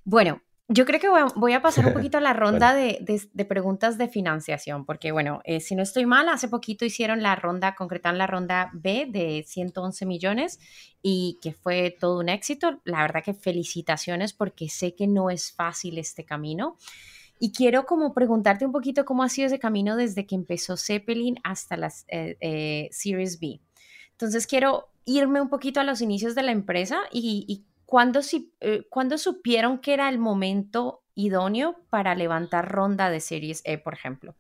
Bueno, 0.04 0.42
yo 0.70 0.86
creo 0.86 1.00
que 1.00 1.10
voy 1.36 1.54
a, 1.54 1.62
pasar 1.62 1.86
un 1.88 1.94
poquito 1.94 2.18
a 2.18 2.22
la 2.22 2.34
ronda 2.34 2.74
de, 2.74 3.30
preguntas 3.48 3.98
de 3.98 4.08
financiación, 4.08 4.86
porque 4.86 5.12
bueno, 5.12 5.42
eh, 5.44 5.60
si 5.60 5.76
no 5.76 5.84
estoy 5.84 6.06
mal, 6.06 6.30
hace 6.30 6.48
poquito 6.48 6.86
hicieron 6.86 7.22
la 7.22 7.36
ronda, 7.36 7.76
concretaron 7.76 8.18
la 8.18 8.28
ronda 8.28 8.72
B 8.74 9.08
de 9.10 9.44
111 9.46 10.06
millones 10.06 10.60
y 11.02 11.38
que 11.42 11.54
fue 11.54 11.96
todo 12.00 12.20
un 12.20 12.30
éxito. 12.30 12.80
La 12.86 13.02
verdad 13.02 13.24
que 13.24 13.34
felicitaciones 13.34 14.32
porque 14.34 14.70
sé 14.70 14.96
que 14.96 15.08
no 15.08 15.30
es 15.30 15.52
fácil 15.52 15.98
este 15.98 16.24
camino. 16.24 16.78
Y 17.40 17.52
quiero 17.52 17.86
como 17.86 18.14
preguntarte 18.14 18.66
un 18.66 18.72
poquito 18.72 19.04
cómo 19.04 19.24
ha 19.24 19.30
sido 19.30 19.48
ese 19.48 19.60
camino 19.60 19.98
desde 19.98 20.26
que 20.26 20.36
empezó 20.36 20.78
Zeppelin 20.78 21.40
hasta 21.44 21.76
las 21.76 22.06
eh, 22.08 22.38
eh, 22.40 22.88
Series 22.92 23.40
B. 23.40 23.60
Entonces 24.12 24.48
quiero 24.48 24.88
irme 25.04 25.42
un 25.42 25.50
poquito 25.50 25.82
a 25.82 25.84
los 25.84 26.00
inicios 26.00 26.36
de 26.36 26.44
la 26.44 26.54
empresa 26.54 27.02
y, 27.12 27.44
y 27.50 27.66
eh, 28.60 28.88
¿cuándo, 28.90 29.18
supieron 29.18 29.80
que 29.80 29.94
era 29.94 30.10
el 30.10 30.18
momento 30.18 31.04
idóneo 31.16 31.76
para 31.90 32.16
levantar 32.16 32.72
ronda 32.72 33.10
de 33.10 33.20
Series 33.20 33.62
E, 33.66 33.78
por 33.78 33.94
ejemplo? 33.94 34.36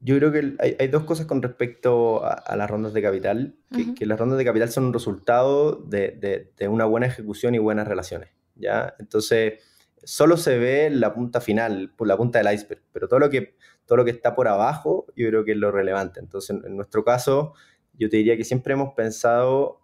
Yo 0.00 0.16
creo 0.18 0.30
que 0.30 0.54
hay, 0.78 0.88
dos 0.88 1.04
cosas 1.04 1.26
con 1.26 1.42
respecto 1.42 2.24
a, 2.24 2.54
las 2.54 2.70
rondas 2.70 2.92
de 2.92 3.02
capital, 3.02 3.56
que, 3.96 4.06
las 4.06 4.18
rondas 4.18 4.38
de 4.38 4.44
capital 4.44 4.70
son 4.70 4.84
un 4.84 4.92
resultado 4.92 5.72
de, 5.72 6.52
una 6.68 6.84
buena 6.84 7.06
ejecución 7.06 7.54
y 7.54 7.58
buenas 7.58 7.88
relaciones, 7.88 8.30
¿ya? 8.54 8.94
Entonces, 9.00 9.64
solo 10.04 10.36
se 10.36 10.58
ve 10.58 10.90
la 10.90 11.12
punta 11.14 11.40
final, 11.40 11.92
la 11.98 12.16
punta 12.16 12.38
del 12.38 12.54
iceberg, 12.54 12.82
pero 12.92 13.08
todo 13.08 13.18
lo 13.18 13.30
que, 13.30 13.56
todo 13.86 13.96
lo 13.96 14.04
que 14.04 14.12
está 14.12 14.36
por 14.36 14.46
abajo 14.46 15.06
yo 15.16 15.28
creo 15.28 15.44
que 15.44 15.52
es 15.52 15.58
lo 15.58 15.72
relevante. 15.72 16.20
Entonces, 16.20 16.56
en, 16.64 16.76
nuestro 16.76 17.02
caso, 17.02 17.54
yo 17.94 18.08
te 18.08 18.18
diría 18.18 18.36
que 18.36 18.44
siempre 18.44 18.74
hemos 18.74 18.94
pensado 18.94 19.80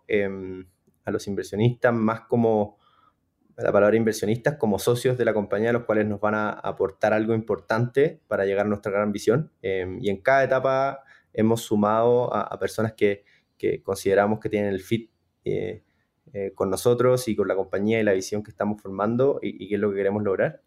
a 1.04 1.10
los 1.10 1.26
inversionistas 1.26 1.92
más 1.92 2.22
como, 2.22 2.78
la 3.56 3.72
palabra 3.72 3.96
inversionistas, 3.96 4.56
como 4.56 4.78
socios 4.78 5.18
de 5.18 5.24
la 5.24 5.34
compañía, 5.34 5.72
los 5.72 5.84
cuales 5.84 6.06
nos 6.06 6.20
van 6.20 6.34
a 6.34 6.50
aportar 6.50 7.12
algo 7.12 7.34
importante 7.34 8.20
para 8.28 8.44
llegar 8.44 8.66
a 8.66 8.68
nuestra 8.68 8.92
gran 8.92 9.12
visión. 9.12 9.50
Em, 9.62 9.98
y 10.00 10.10
en 10.10 10.18
cada 10.18 10.44
etapa 10.44 11.02
hemos 11.32 11.62
sumado 11.62 12.34
a, 12.34 12.58
personas 12.58 12.92
que, 12.94 13.24
consideramos 13.84 14.40
que 14.40 14.48
tienen 14.48 14.70
el 14.70 14.80
fit 14.80 15.08
eh, 15.44 15.84
eh, 16.32 16.50
con 16.52 16.68
nosotros 16.68 17.28
y 17.28 17.36
con 17.36 17.46
la 17.46 17.54
compañía 17.54 18.00
y 18.00 18.02
la 18.02 18.12
visión 18.12 18.42
que 18.42 18.50
estamos 18.50 18.82
formando 18.82 19.38
y, 19.40 19.68
qué 19.68 19.76
es 19.76 19.80
lo 19.80 19.90
que 19.90 19.96
queremos 19.96 20.22
lograr. 20.24 20.62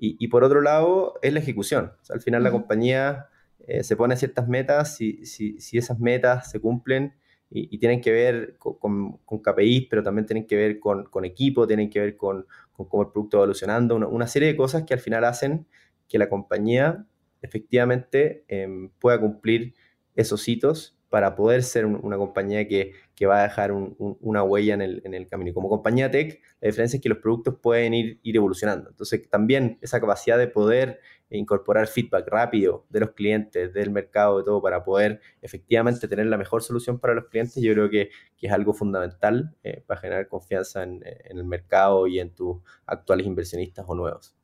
Y, 0.00 0.28
por 0.28 0.44
otro 0.44 0.60
lado, 0.60 1.18
es 1.22 1.32
la 1.32 1.40
ejecución. 1.40 1.92
al 2.08 2.20
final 2.20 2.44
la 2.44 2.52
compañía 2.52 3.26
eh, 3.66 3.82
se 3.82 3.96
pone 3.96 4.16
ciertas 4.16 4.46
metas, 4.46 5.00
y 5.00 5.26
si, 5.26 5.60
si 5.60 5.76
esas 5.76 5.98
metas 5.98 6.52
se 6.52 6.60
cumplen, 6.60 7.14
y, 7.50 7.78
tienen 7.78 8.00
que 8.00 8.12
ver 8.12 8.56
con, 8.58 9.18
con, 9.24 9.38
KPIs, 9.38 9.86
pero 9.88 10.02
también 10.02 10.26
tienen 10.26 10.46
que 10.46 10.56
ver 10.56 10.78
con, 10.78 11.04
con 11.04 11.24
equipo, 11.24 11.66
tienen 11.66 11.88
que 11.88 12.00
ver 12.00 12.16
con, 12.16 12.46
cómo 12.72 13.02
el 13.02 13.10
producto 13.10 13.38
va 13.38 13.44
evolucionando, 13.44 13.96
una, 13.96 14.26
serie 14.26 14.48
de 14.48 14.56
cosas 14.56 14.84
que 14.84 14.94
al 14.94 15.00
final 15.00 15.24
hacen 15.24 15.66
que 16.08 16.18
la 16.18 16.28
compañía 16.28 17.06
efectivamente 17.42 18.44
em, 18.48 18.90
pueda 18.98 19.20
cumplir 19.20 19.74
esos 20.14 20.46
hitos 20.48 20.98
para 21.08 21.36
poder 21.36 21.62
ser 21.62 21.86
una 21.86 22.18
compañía 22.18 22.68
que, 22.68 22.92
que, 23.14 23.24
va 23.24 23.40
a 23.40 23.42
dejar 23.44 23.72
una 23.72 24.42
huella 24.42 24.74
en 24.74 24.82
el, 24.82 25.00
en 25.04 25.14
el, 25.14 25.26
camino. 25.26 25.54
Como 25.54 25.70
compañía 25.70 26.10
tech, 26.10 26.42
la 26.60 26.66
diferencia 26.66 26.98
es 26.98 27.02
que 27.02 27.08
los 27.08 27.18
productos 27.18 27.54
pueden 27.62 27.94
ir, 27.94 28.20
ir 28.22 28.36
evolucionando. 28.36 28.90
Entonces, 28.90 29.26
también 29.30 29.78
esa 29.80 30.00
capacidad 30.00 30.36
de 30.36 30.48
poder 30.48 31.00
incorporar 31.36 31.86
feedback 31.86 32.26
rápido 32.28 32.86
de 32.88 33.00
los 33.00 33.10
clientes, 33.12 33.72
del 33.74 33.90
mercado, 33.90 34.38
de 34.38 34.44
todo, 34.44 34.62
para 34.62 34.84
poder 34.84 35.20
efectivamente 35.42 36.08
tener 36.08 36.26
la 36.26 36.38
mejor 36.38 36.62
solución 36.62 36.98
para 36.98 37.14
los 37.14 37.26
clientes, 37.26 37.62
yo 37.62 37.72
creo 37.72 37.90
que, 37.90 38.10
es 38.40 38.52
algo 38.52 38.72
fundamental 38.72 39.56
eh, 39.64 39.82
para 39.86 40.00
generar 40.00 40.28
confianza 40.28 40.84
en, 40.84 41.02
en 41.04 41.38
el 41.38 41.44
mercado 41.44 42.06
y 42.06 42.20
en 42.20 42.32
tus 42.34 42.58
actuales 42.86 43.26
inversionistas 43.26 43.84
o 43.88 43.94
nuevos. 43.94 44.34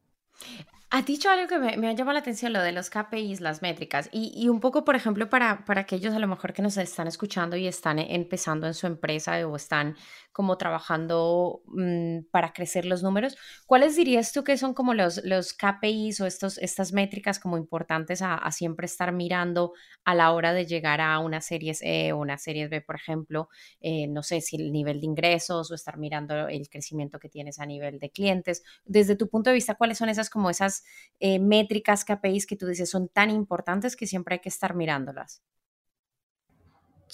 Has 0.95 1.07
dicho 1.07 1.29
algo 1.29 1.49
que 1.49 1.59
me, 1.59 1.88
ha 1.88 1.93
llamado 1.93 2.12
la 2.12 2.21
atención, 2.21 2.53
lo 2.53 2.62
de 2.62 2.71
los 2.71 2.88
KPIs, 2.88 3.41
las 3.41 3.62
métricas, 3.62 4.09
y, 4.12 4.49
un 4.49 4.61
poco, 4.61 4.85
por 4.85 4.95
ejemplo, 4.95 5.29
para, 5.29 5.64
para 5.64 5.81
aquellos 5.81 6.14
a 6.14 6.21
lo 6.21 6.29
mejor 6.29 6.53
que 6.53 6.62
nos 6.62 6.76
están 6.76 7.09
escuchando 7.09 7.57
y 7.57 7.67
están 7.67 7.99
empezando 7.99 8.69
en 8.69 8.75
su 8.75 8.87
empresa 8.87 9.45
o 9.45 9.57
están 9.57 9.97
como 10.35 10.59
trabajando 10.59 11.62
mm, 11.67 12.25
para 12.33 12.53
crecer 12.53 12.85
los 12.85 13.05
números, 13.05 13.37
¿cuáles 13.67 13.95
dirías 13.95 14.33
tú 14.33 14.43
que 14.43 14.59
son 14.59 14.75
como 14.75 14.93
los, 14.93 15.23
KPIs 15.55 16.21
o 16.21 16.26
estos, 16.26 16.59
estas 16.59 16.93
métricas 16.93 17.38
como 17.38 17.57
importantes 17.57 18.21
a, 18.21 18.50
siempre 18.50 18.87
estar 18.87 19.12
mirando 19.12 19.73
a 20.05 20.14
la 20.17 20.33
hora 20.33 20.53
de 20.53 20.67
llegar 20.67 21.00
a 21.00 21.21
una 21.21 21.41
serie 21.41 21.73
E 21.83 22.12
o 22.12 22.19
una 22.19 22.37
serie 22.37 22.67
B, 22.67 22.81
por 22.81 22.97
ejemplo? 22.97 23.49
Eh, 23.81 24.09
no 24.09 24.25
sé 24.25 24.41
si 24.41 24.57
el 24.57 24.73
nivel 24.73 25.00
de 25.00 25.07
ingresos 25.07 25.71
o 25.71 25.75
estar 25.75 25.99
mirando 25.99 26.49
el 26.49 26.69
crecimiento 26.69 27.21
que 27.21 27.29
tienes 27.29 27.61
a 27.61 27.67
nivel 27.67 28.00
de 28.00 28.11
clientes. 28.11 28.64
Desde 28.85 29.14
tu 29.14 29.29
punto 29.29 29.50
de 29.50 29.55
vista, 29.55 29.76
¿cuáles 29.76 29.99
son 29.99 30.09
esas 30.09 30.31
como 30.31 30.50
esas 30.50 30.85
eh, 31.21 31.38
métricas, 31.38 32.05
KPIs 32.05 32.47
que 32.47 32.57
tú 32.57 32.67
dices 32.67 32.91
son 32.91 33.09
tan 33.09 33.31
importantes 33.31 33.95
que 33.95 34.09
siempre 34.09 34.35
hay 34.35 34.41
que 34.41 34.49
estar 34.49 34.75
mirándolas? 34.75 35.43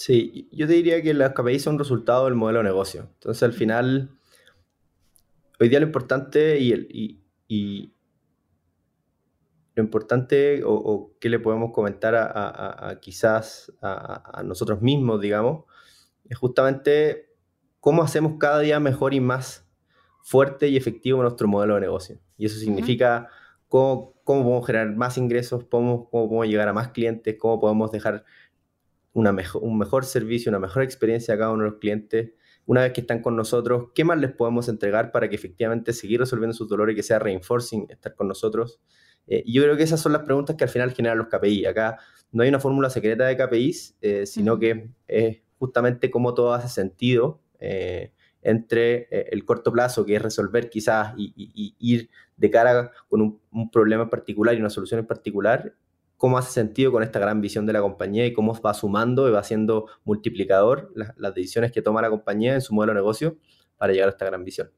Sí, 0.00 0.48
yo 0.50 0.66
te 0.66 0.72
diría 0.72 1.02
que 1.02 1.12
las 1.12 1.34
KPIs 1.34 1.60
son 1.62 1.78
resultado 1.78 2.24
del 2.24 2.34
modelo 2.34 2.60
de 2.60 2.64
negocio. 2.64 3.10
Entonces, 3.16 3.42
al 3.42 3.52
final, 3.52 4.16
hoy 5.60 5.68
día 5.68 5.78
lo 5.78 5.84
importante 5.84 6.58
y, 6.58 7.92
lo 9.74 9.82
importante 9.82 10.62
o, 10.64 11.12
qué 11.20 11.28
le 11.28 11.38
podemos 11.38 11.72
comentar 11.72 12.14
a, 12.16 12.98
quizás 13.02 13.74
a, 13.82 14.42
nosotros 14.42 14.80
mismos, 14.80 15.20
digamos, 15.20 15.66
es 16.30 16.38
justamente 16.38 17.34
cómo 17.78 18.02
hacemos 18.02 18.38
cada 18.38 18.60
día 18.60 18.80
mejor 18.80 19.12
y 19.12 19.20
más 19.20 19.68
fuerte 20.22 20.68
y 20.68 20.78
efectivo 20.78 21.20
nuestro 21.20 21.46
modelo 21.46 21.74
de 21.74 21.82
negocio. 21.82 22.18
Y 22.38 22.46
eso 22.46 22.58
significa 22.58 23.28
cómo, 23.68 24.14
podemos 24.24 24.66
generar 24.66 24.96
más 24.96 25.18
ingresos, 25.18 25.64
cómo, 25.70 26.08
podemos 26.08 26.46
llegar 26.46 26.68
a 26.68 26.72
más 26.72 26.88
clientes, 26.88 27.36
cómo 27.38 27.60
podemos 27.60 27.92
dejar 27.92 28.24
una 29.12 29.32
mejor, 29.32 29.62
un 29.62 29.78
mejor 29.78 30.04
servicio, 30.04 30.50
una 30.50 30.58
mejor 30.58 30.82
experiencia 30.82 31.34
a 31.34 31.38
cada 31.38 31.50
uno 31.50 31.64
de 31.64 31.70
los 31.70 31.80
clientes. 31.80 32.32
Una 32.66 32.82
vez 32.82 32.92
que 32.92 33.00
están 33.00 33.22
con 33.22 33.36
nosotros, 33.36 33.88
¿qué 33.94 34.04
más 34.04 34.18
les 34.18 34.32
podemos 34.32 34.68
entregar 34.68 35.10
para 35.12 35.28
que 35.28 35.34
efectivamente 35.34 35.92
seguir 35.92 36.20
resolviendo 36.20 36.54
sus 36.54 36.68
dolores 36.68 36.92
y 36.92 36.96
que 36.96 37.02
sea 37.02 37.18
reinforcing 37.18 37.86
estar 37.88 38.14
con 38.14 38.28
nosotros? 38.28 38.80
Eh, 39.26 39.42
y 39.44 39.54
yo 39.54 39.62
creo 39.62 39.76
que 39.76 39.82
esas 39.82 40.00
son 40.00 40.12
las 40.12 40.22
preguntas 40.22 40.56
que 40.56 40.64
al 40.64 40.70
final 40.70 40.92
generan 40.92 41.18
los 41.18 41.28
KPI. 41.28 41.66
Acá 41.66 41.98
no 42.32 42.42
hay 42.42 42.48
una 42.48 42.60
fórmula 42.60 42.90
secreta 42.90 43.26
de 43.26 43.36
KPIs, 43.36 43.96
eh, 44.00 44.26
sino 44.26 44.58
que 44.58 44.90
es 45.08 45.38
justamente 45.58 46.10
cómo 46.10 46.34
todo 46.34 46.54
hace 46.54 46.68
sentido 46.68 47.40
eh, 47.58 48.12
entre 48.42 49.08
eh, 49.10 49.28
el 49.32 49.44
corto 49.44 49.72
plazo, 49.72 50.04
que 50.04 50.16
es 50.16 50.22
resolver 50.22 50.70
quizás 50.70 51.12
y, 51.16 51.74
ir 51.78 52.08
de 52.36 52.50
cara 52.50 52.90
con 53.08 53.20
un, 53.52 53.70
problema 53.70 54.08
particular 54.08 54.54
y 54.54 54.60
una 54.60 54.70
solución 54.70 55.00
en 55.00 55.06
particular, 55.06 55.74
cómo 56.20 56.36
hace 56.36 56.52
sentido 56.52 56.92
con 56.92 57.02
esta 57.02 57.18
gran 57.18 57.40
visión 57.40 57.64
de 57.64 57.72
la 57.72 57.80
compañía 57.80 58.26
y 58.26 58.34
cómo 58.34 58.52
va 58.60 58.74
sumando 58.74 59.26
y 59.26 59.32
va 59.32 59.42
siendo 59.42 59.86
multiplicador 60.04 60.92
las, 60.94 61.34
decisiones 61.34 61.72
que 61.72 61.80
toma 61.80 62.02
la 62.02 62.10
compañía 62.10 62.52
en 62.52 62.60
su 62.60 62.74
modelo 62.74 62.92
de 62.92 62.98
negocio 62.98 63.38
para 63.78 63.94
llegar 63.94 64.08
a 64.08 64.12
esta 64.12 64.26
gran 64.26 64.44
visión. 64.44 64.70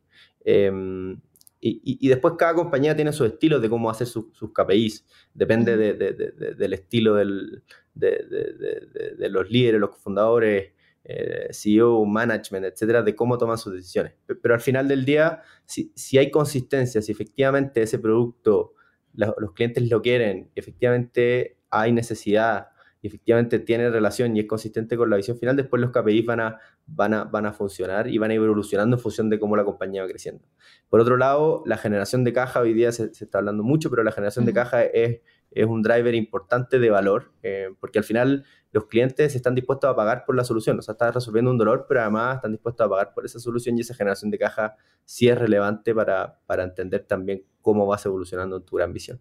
Em, 0.45 1.21
y, 1.61 2.09
después 2.09 2.35
cada 2.39 2.55
compañía 2.55 2.95
tiene 2.95 3.13
su 3.13 3.25
estilo 3.25 3.59
de 3.59 3.69
cómo 3.69 3.91
hacer 3.91 4.07
sus 4.07 4.53
KPIs. 4.55 5.05
Depende 5.35 5.77
del 5.77 6.73
estilo 6.75 7.17
del, 7.17 7.65
de, 7.93 9.29
los 9.29 9.51
líderes, 9.51 9.81
los 9.81 9.97
fundadores, 9.97 10.71
eh, 11.03 11.49
CEO, 11.51 12.05
management, 12.05 12.67
etcétera, 12.67 13.03
de 13.03 13.17
cómo 13.17 13.37
toman 13.37 13.59
sus 13.59 13.73
decisiones. 13.73 14.15
Pero 14.27 14.55
al 14.55 14.61
final 14.61 14.87
del 14.87 15.05
día, 15.05 15.43
si, 15.67 16.19
hay 16.19 16.31
consistencia, 16.31 17.03
si 17.03 17.11
efectivamente 17.11 17.83
ese 17.83 17.99
producto 17.99 18.75
los 19.15 19.53
clientes 19.55 19.89
lo 19.91 20.03
quieren, 20.03 20.51
efectivamente 20.55 21.59
hay 21.71 21.93
necesidad 21.93 22.69
y 23.03 23.09
efectivamente 23.09 23.59
tiene 23.59 23.91
relación 23.91 24.37
y 24.37 24.41
es 24.41 24.47
consistente 24.47 24.97
con 24.97 25.11
la 25.11 25.17
visión 25.17 25.37
final, 25.37 25.57
después 25.57 25.83
los 25.83 25.91
KPIs 25.91 26.25
van 26.25 26.41
a, 26.41 26.59
van 26.87 27.15
a, 27.15 27.25
van 27.25 27.47
a 27.47 27.53
funcionar 27.53 28.07
y 28.07 28.17
van 28.17 28.31
a 28.31 28.35
ir 28.35 28.41
evolucionando 28.41 28.97
en 28.97 29.03
función 29.03 29.29
de 29.29 29.41
cómo 29.41 29.57
la 29.57 29.65
compañía 29.65 30.03
va 30.03 30.09
creciendo. 30.09 30.45
Por 30.89 31.01
otro 31.01 31.17
lado, 31.17 31.65
la 31.67 31.77
generación 31.77 32.23
de 32.23 32.33
caja, 32.33 32.61
hoy 32.61 32.73
día 32.75 32.93
se, 32.93 33.07
está 33.07 33.39
hablando 33.39 33.65
mucho, 33.65 33.91
pero 33.91 34.05
la 34.05 34.13
generación 34.13 34.45
de 34.45 34.53
caja 34.53 34.85
es, 34.85 35.21
es 35.55 35.67
un 35.67 35.83
driver 35.83 36.15
importante 36.15 36.79
de 36.79 36.91
valor, 36.91 37.33
eh, 37.43 37.71
porque 37.81 37.99
al 37.99 38.05
final 38.05 38.45
los 38.73 38.87
clientes 38.87 39.35
están 39.35 39.55
dispuestos 39.55 39.91
a 39.91 39.97
pagar 39.97 40.25
por 40.25 40.35
la 40.35 40.45
solución, 40.45 40.79
o 40.79 40.83
sea, 40.83 40.93
están 40.93 41.13
resolviendo 41.13 41.51
un 41.51 41.59
dolor, 41.59 41.87
pero 41.89 42.01
además 42.01 42.37
están 42.37 42.53
dispuestos 42.53 42.87
a 42.87 42.91
pagar 42.91 43.13
por 43.15 43.25
esa 43.25 43.39
solución 43.39 43.77
y 43.77 43.83
esa 43.83 43.95
generación 43.95 44.31
de 44.31 44.39
caja 44.39 44.77
sí 45.05 45.29
es 45.29 45.39
relevante 45.39 45.95
para, 45.95 46.41
para 46.47 46.65
entender 46.65 47.05
también 47.05 47.45
cómo 47.61 47.87
vas 47.87 48.05
evolucionando 48.07 48.63
tu 48.63 48.77
gran 48.77 48.93
visión. 48.93 49.21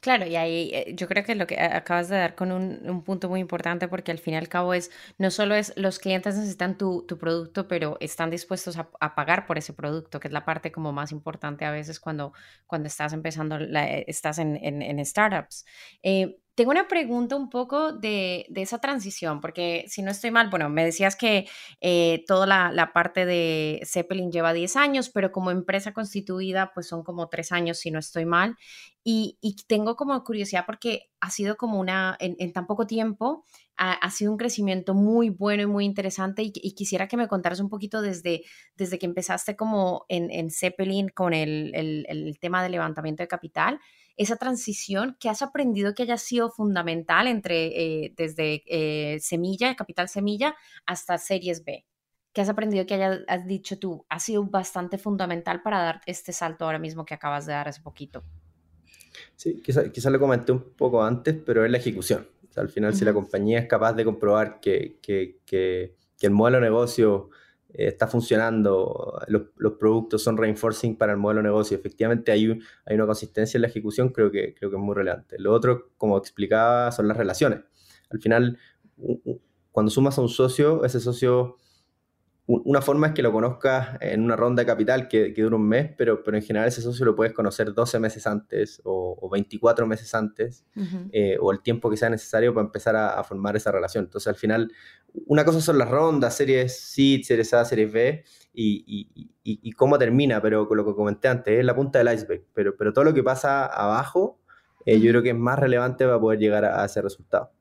Claro, 0.00 0.26
y 0.26 0.36
ahí 0.36 0.70
eh, 0.72 0.94
yo 0.94 1.08
creo 1.08 1.24
que 1.24 1.34
lo 1.34 1.46
que 1.48 1.58
acabas 1.60 2.08
de 2.08 2.16
dar 2.16 2.36
con 2.36 2.52
un, 2.52 3.02
punto 3.02 3.28
muy 3.28 3.40
importante, 3.40 3.88
porque 3.88 4.12
al 4.12 4.18
fin 4.18 4.34
y 4.34 4.36
al 4.36 4.48
cabo 4.48 4.72
es, 4.72 4.92
no 5.18 5.30
solo 5.32 5.56
es 5.56 5.72
los 5.76 5.98
clientes 5.98 6.36
necesitan 6.36 6.78
tu, 6.78 7.04
producto, 7.18 7.66
pero 7.66 7.96
están 8.00 8.30
dispuestos 8.30 8.78
a, 8.78 9.14
pagar 9.16 9.46
por 9.46 9.58
ese 9.58 9.72
producto, 9.72 10.20
que 10.20 10.28
es 10.28 10.32
la 10.32 10.44
parte 10.44 10.70
como 10.70 10.92
más 10.92 11.10
importante 11.10 11.64
a 11.64 11.72
veces 11.72 11.98
cuando, 11.98 12.32
cuando 12.66 12.86
estás 12.86 13.12
empezando, 13.12 13.58
eh, 13.58 14.04
estás 14.06 14.38
en, 14.38 14.56
en, 14.62 15.04
startups. 15.04 15.64
Eh, 16.02 16.38
tengo 16.58 16.72
una 16.72 16.88
pregunta 16.88 17.36
un 17.36 17.50
poco 17.50 17.92
de, 17.92 18.44
esa 18.56 18.80
transición, 18.80 19.40
porque 19.40 19.84
si 19.86 20.02
no 20.02 20.10
estoy 20.10 20.32
mal, 20.32 20.50
bueno, 20.50 20.68
me 20.68 20.84
decías 20.84 21.14
que 21.14 21.46
eh, 21.80 22.24
toda 22.26 22.46
la, 22.48 22.90
parte 22.92 23.26
de 23.26 23.80
Zeppelin 23.86 24.32
lleva 24.32 24.52
10 24.52 24.74
años, 24.74 25.08
pero 25.08 25.30
como 25.30 25.52
empresa 25.52 25.94
constituida, 25.94 26.72
pues 26.74 26.88
son 26.88 27.04
como 27.04 27.28
3 27.28 27.52
años, 27.52 27.78
si 27.78 27.92
no 27.92 28.00
estoy 28.00 28.24
mal. 28.24 28.56
Y, 29.04 29.38
tengo 29.68 29.94
como 29.94 30.24
curiosidad 30.24 30.64
porque 30.66 31.12
ha 31.20 31.30
sido 31.30 31.56
como 31.56 31.78
una, 31.78 32.16
en, 32.18 32.52
tan 32.52 32.66
poco 32.66 32.88
tiempo, 32.88 33.44
ha, 33.78 34.10
sido 34.10 34.32
un 34.32 34.38
crecimiento 34.38 34.94
muy 34.94 35.30
bueno 35.30 35.62
y 35.62 35.66
muy 35.66 35.84
interesante. 35.84 36.42
Y, 36.42 36.74
quisiera 36.74 37.08
que 37.08 37.16
me 37.16 37.28
contaras 37.28 37.60
un 37.60 37.68
poquito 37.68 38.02
desde, 38.02 38.42
desde 38.76 38.98
que 38.98 39.06
empezaste 39.06 39.56
como 39.56 40.04
en, 40.08 40.50
Zeppelin 40.50 41.08
con 41.08 41.32
el, 41.32 41.72
el 41.74 42.38
tema 42.40 42.62
de 42.62 42.70
levantamiento 42.70 43.22
de 43.22 43.28
capital 43.28 43.80
esa 44.18 44.36
transición 44.36 45.16
que 45.18 45.30
has 45.30 45.42
aprendido 45.42 45.94
que 45.94 46.02
haya 46.02 46.18
sido 46.18 46.50
fundamental 46.50 47.28
entre 47.28 47.66
eh, 48.04 48.14
desde 48.16 48.64
eh, 48.66 49.20
semilla, 49.20 49.74
capital 49.76 50.08
semilla, 50.08 50.56
hasta 50.84 51.16
series 51.18 51.64
B? 51.64 51.86
¿Qué 52.32 52.40
has 52.42 52.48
aprendido 52.48 52.84
que 52.84 52.94
hayas 52.94 53.46
dicho 53.46 53.78
tú 53.78 54.04
ha 54.08 54.18
sido 54.18 54.44
bastante 54.44 54.98
fundamental 54.98 55.62
para 55.62 55.78
dar 55.78 56.00
este 56.04 56.32
salto 56.32 56.64
ahora 56.64 56.78
mismo 56.78 57.04
que 57.04 57.14
acabas 57.14 57.46
de 57.46 57.52
dar 57.52 57.68
hace 57.68 57.80
poquito? 57.80 58.24
Sí, 59.34 59.62
quizá, 59.62 60.10
lo 60.10 60.20
comenté 60.20 60.52
un 60.52 60.74
poco 60.76 61.02
antes, 61.02 61.36
pero 61.46 61.64
es 61.64 61.70
la 61.70 61.78
ejecución. 61.78 62.28
Al 62.58 62.68
final, 62.68 62.94
si 62.94 63.04
la 63.04 63.12
compañía 63.12 63.58
es 63.60 63.66
capaz 63.66 63.92
de 63.94 64.04
comprobar 64.04 64.60
que, 64.60 64.98
que, 65.02 65.38
que, 65.46 65.94
que 66.18 66.26
el 66.26 66.32
modelo 66.32 66.58
de 66.58 66.62
negocio 66.64 67.30
eh, 67.70 67.88
está 67.88 68.06
funcionando, 68.06 69.20
los, 69.28 69.72
productos 69.78 70.22
son 70.22 70.36
reinforcing 70.36 70.96
para 70.96 71.12
el 71.12 71.18
modelo 71.18 71.40
de 71.40 71.48
negocio, 71.48 71.76
efectivamente 71.76 72.32
hay, 72.32 72.58
hay 72.86 72.94
una 72.94 73.06
consistencia 73.06 73.58
en 73.58 73.62
la 73.62 73.68
ejecución, 73.68 74.08
creo 74.08 74.30
que, 74.30 74.54
creo 74.54 74.70
que 74.70 74.76
es 74.76 74.82
muy 74.82 74.94
relevante. 74.94 75.38
Lo 75.38 75.52
otro, 75.52 75.90
como 75.96 76.16
explicaba, 76.16 76.90
son 76.92 77.08
las 77.08 77.16
relaciones. 77.16 77.60
Al 78.10 78.20
final, 78.20 78.58
cuando 79.70 79.90
sumas 79.90 80.18
a 80.18 80.22
un 80.22 80.28
socio, 80.28 80.84
ese 80.84 80.98
socio 81.00 81.56
una 82.50 82.80
forma 82.80 83.08
es 83.08 83.12
que 83.12 83.20
lo 83.20 83.30
conozcas 83.30 83.98
en 84.00 84.22
una 84.22 84.34
ronda 84.34 84.62
de 84.62 84.66
capital 84.66 85.06
que, 85.06 85.34
que 85.34 85.42
dura 85.42 85.56
un 85.56 85.68
mes, 85.68 85.90
pero, 85.98 86.24
pero 86.24 86.34
en 86.34 86.42
general 86.42 86.66
ese 86.66 86.80
socio 86.80 87.04
lo 87.04 87.14
puedes 87.14 87.34
conocer 87.34 87.74
12 87.74 88.00
meses 88.00 88.26
antes 88.26 88.80
o, 88.84 89.28
24 89.30 89.86
meses 89.86 90.14
antes, 90.14 90.64
eh, 91.12 91.36
o 91.38 91.52
el 91.52 91.60
tiempo 91.60 91.90
que 91.90 91.98
sea 91.98 92.08
necesario 92.08 92.54
para 92.54 92.64
empezar 92.64 92.96
a, 92.96 93.22
formar 93.22 93.54
esa 93.54 93.70
relación. 93.70 94.04
Entonces, 94.04 94.28
al 94.28 94.36
final, 94.36 94.72
una 95.26 95.44
cosa 95.44 95.60
son 95.60 95.76
las 95.76 95.90
rondas, 95.90 96.34
series 96.36 96.80
C, 96.80 97.20
series 97.22 97.52
A, 97.52 97.66
series 97.66 97.92
B, 97.92 98.24
y, 98.54 99.28
y, 99.42 99.72
cómo 99.72 99.98
termina, 99.98 100.40
pero 100.40 100.66
con 100.66 100.78
lo 100.78 100.86
que 100.86 100.94
comenté 100.94 101.28
antes, 101.28 101.58
es 101.58 101.64
la 101.66 101.76
punta 101.76 101.98
del 101.98 102.14
iceberg, 102.14 102.46
pero, 102.54 102.74
pero 102.78 102.94
todo 102.94 103.04
lo 103.04 103.12
que 103.12 103.22
pasa 103.22 103.66
abajo, 103.66 104.40
eh, 104.86 104.98
yo 104.98 105.10
creo 105.10 105.22
que 105.22 105.30
es 105.30 105.36
más 105.36 105.58
relevante 105.58 106.06
para 106.06 106.18
poder 106.18 106.38
llegar 106.38 106.64
a 106.64 106.82
ese 106.86 107.02
resultado. 107.02 107.52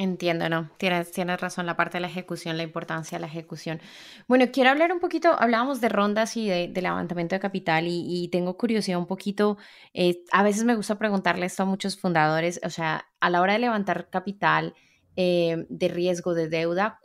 Entiendo, 0.00 0.48
no, 0.48 0.70
tienes, 0.76 1.10
tienes 1.10 1.40
razón, 1.40 1.66
la 1.66 1.76
parte 1.76 1.96
de 1.96 2.02
la 2.02 2.06
ejecución, 2.06 2.56
la 2.56 2.62
importancia 2.62 3.18
de 3.18 3.20
la 3.22 3.26
ejecución. 3.26 3.80
Bueno, 4.28 4.44
quiero 4.52 4.70
hablar 4.70 4.92
un 4.92 5.00
poquito, 5.00 5.34
hablábamos 5.36 5.80
de 5.80 5.88
rondas 5.88 6.36
y 6.36 6.48
de, 6.48 6.68
levantamiento 6.80 7.34
de 7.34 7.40
capital 7.40 7.86
y, 7.88 8.28
tengo 8.30 8.56
curiosidad 8.56 8.96
un 9.00 9.08
poquito, 9.08 9.58
eh, 9.94 10.22
a 10.30 10.44
veces 10.44 10.62
me 10.62 10.76
gusta 10.76 11.00
preguntarle 11.00 11.46
esto 11.46 11.64
a 11.64 11.66
muchos 11.66 11.98
fundadores, 11.98 12.60
o 12.62 12.70
sea, 12.70 13.08
a 13.18 13.28
la 13.28 13.40
hora 13.40 13.54
de 13.54 13.58
levantar 13.58 14.08
capital 14.08 14.72
eh, 15.16 15.66
de 15.68 15.88
riesgo 15.88 16.32
de 16.32 16.48
deuda, 16.48 17.00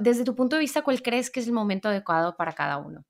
desde 0.00 0.24
tu 0.24 0.34
punto 0.34 0.56
de 0.56 0.60
vista, 0.60 0.80
¿cuál 0.80 1.02
crees 1.02 1.30
que 1.30 1.40
es 1.40 1.46
el 1.46 1.52
momento 1.52 1.90
adecuado 1.90 2.38
para 2.38 2.54
cada 2.54 2.78
uno? 2.78 3.04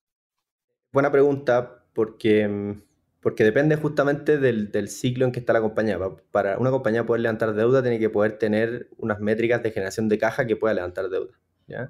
Buena 0.92 1.12
pregunta, 1.12 1.84
porque 1.92 2.48
mm, 2.48 2.82
porque 3.24 3.42
depende 3.42 3.76
justamente 3.76 4.36
del, 4.36 4.88
ciclo 4.90 5.24
en 5.24 5.32
que 5.32 5.40
está 5.40 5.54
la 5.54 5.62
compañía. 5.62 5.98
Para 6.30 6.58
una 6.58 6.70
compañía 6.70 7.06
poder 7.06 7.22
levantar 7.22 7.54
deuda 7.54 7.80
tiene 7.80 7.98
que 7.98 8.10
poder 8.10 8.36
tener 8.36 8.90
unas 8.98 9.18
métricas 9.18 9.62
de 9.62 9.70
generación 9.70 10.10
de 10.10 10.18
caja 10.18 10.46
que 10.46 10.56
pueda 10.56 10.74
levantar 10.74 11.08
deuda. 11.08 11.32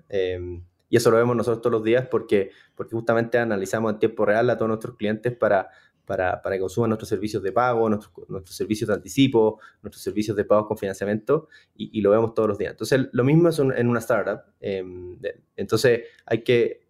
Em, 0.08 0.64
y 0.88 0.96
eso 0.96 1.10
lo 1.10 1.16
vemos 1.16 1.34
nosotros 1.34 1.60
todos 1.60 1.72
los 1.72 1.82
días 1.82 2.06
porque, 2.06 2.52
porque 2.76 2.92
justamente 2.92 3.36
analizamos 3.36 3.94
en 3.94 3.98
tiempo 3.98 4.24
real 4.24 4.48
a 4.48 4.56
todos 4.56 4.68
nuestros 4.68 4.96
clientes 4.96 5.36
para, 5.36 5.70
para, 6.04 6.40
que 6.40 6.60
consuman 6.60 6.90
nuestros 6.90 7.08
servicios 7.08 7.42
de 7.42 7.50
pago, 7.50 7.88
nuestros, 7.88 8.54
servicios 8.54 8.86
de 8.86 8.94
anticipo, 8.94 9.58
nuestros 9.82 10.04
servicios 10.04 10.36
de 10.36 10.44
pagos 10.44 10.68
con 10.68 10.78
financiamiento 10.78 11.48
y, 11.74 12.00
lo 12.00 12.12
vemos 12.12 12.34
todos 12.34 12.48
los 12.48 12.58
días. 12.58 12.70
Entonces, 12.70 13.08
lo 13.10 13.24
mismo 13.24 13.48
es 13.48 13.58
en 13.58 13.88
una 13.88 13.98
startup. 13.98 14.42
Em, 14.60 15.18
entonces, 15.56 16.02
hay 16.26 16.44
que 16.44 16.83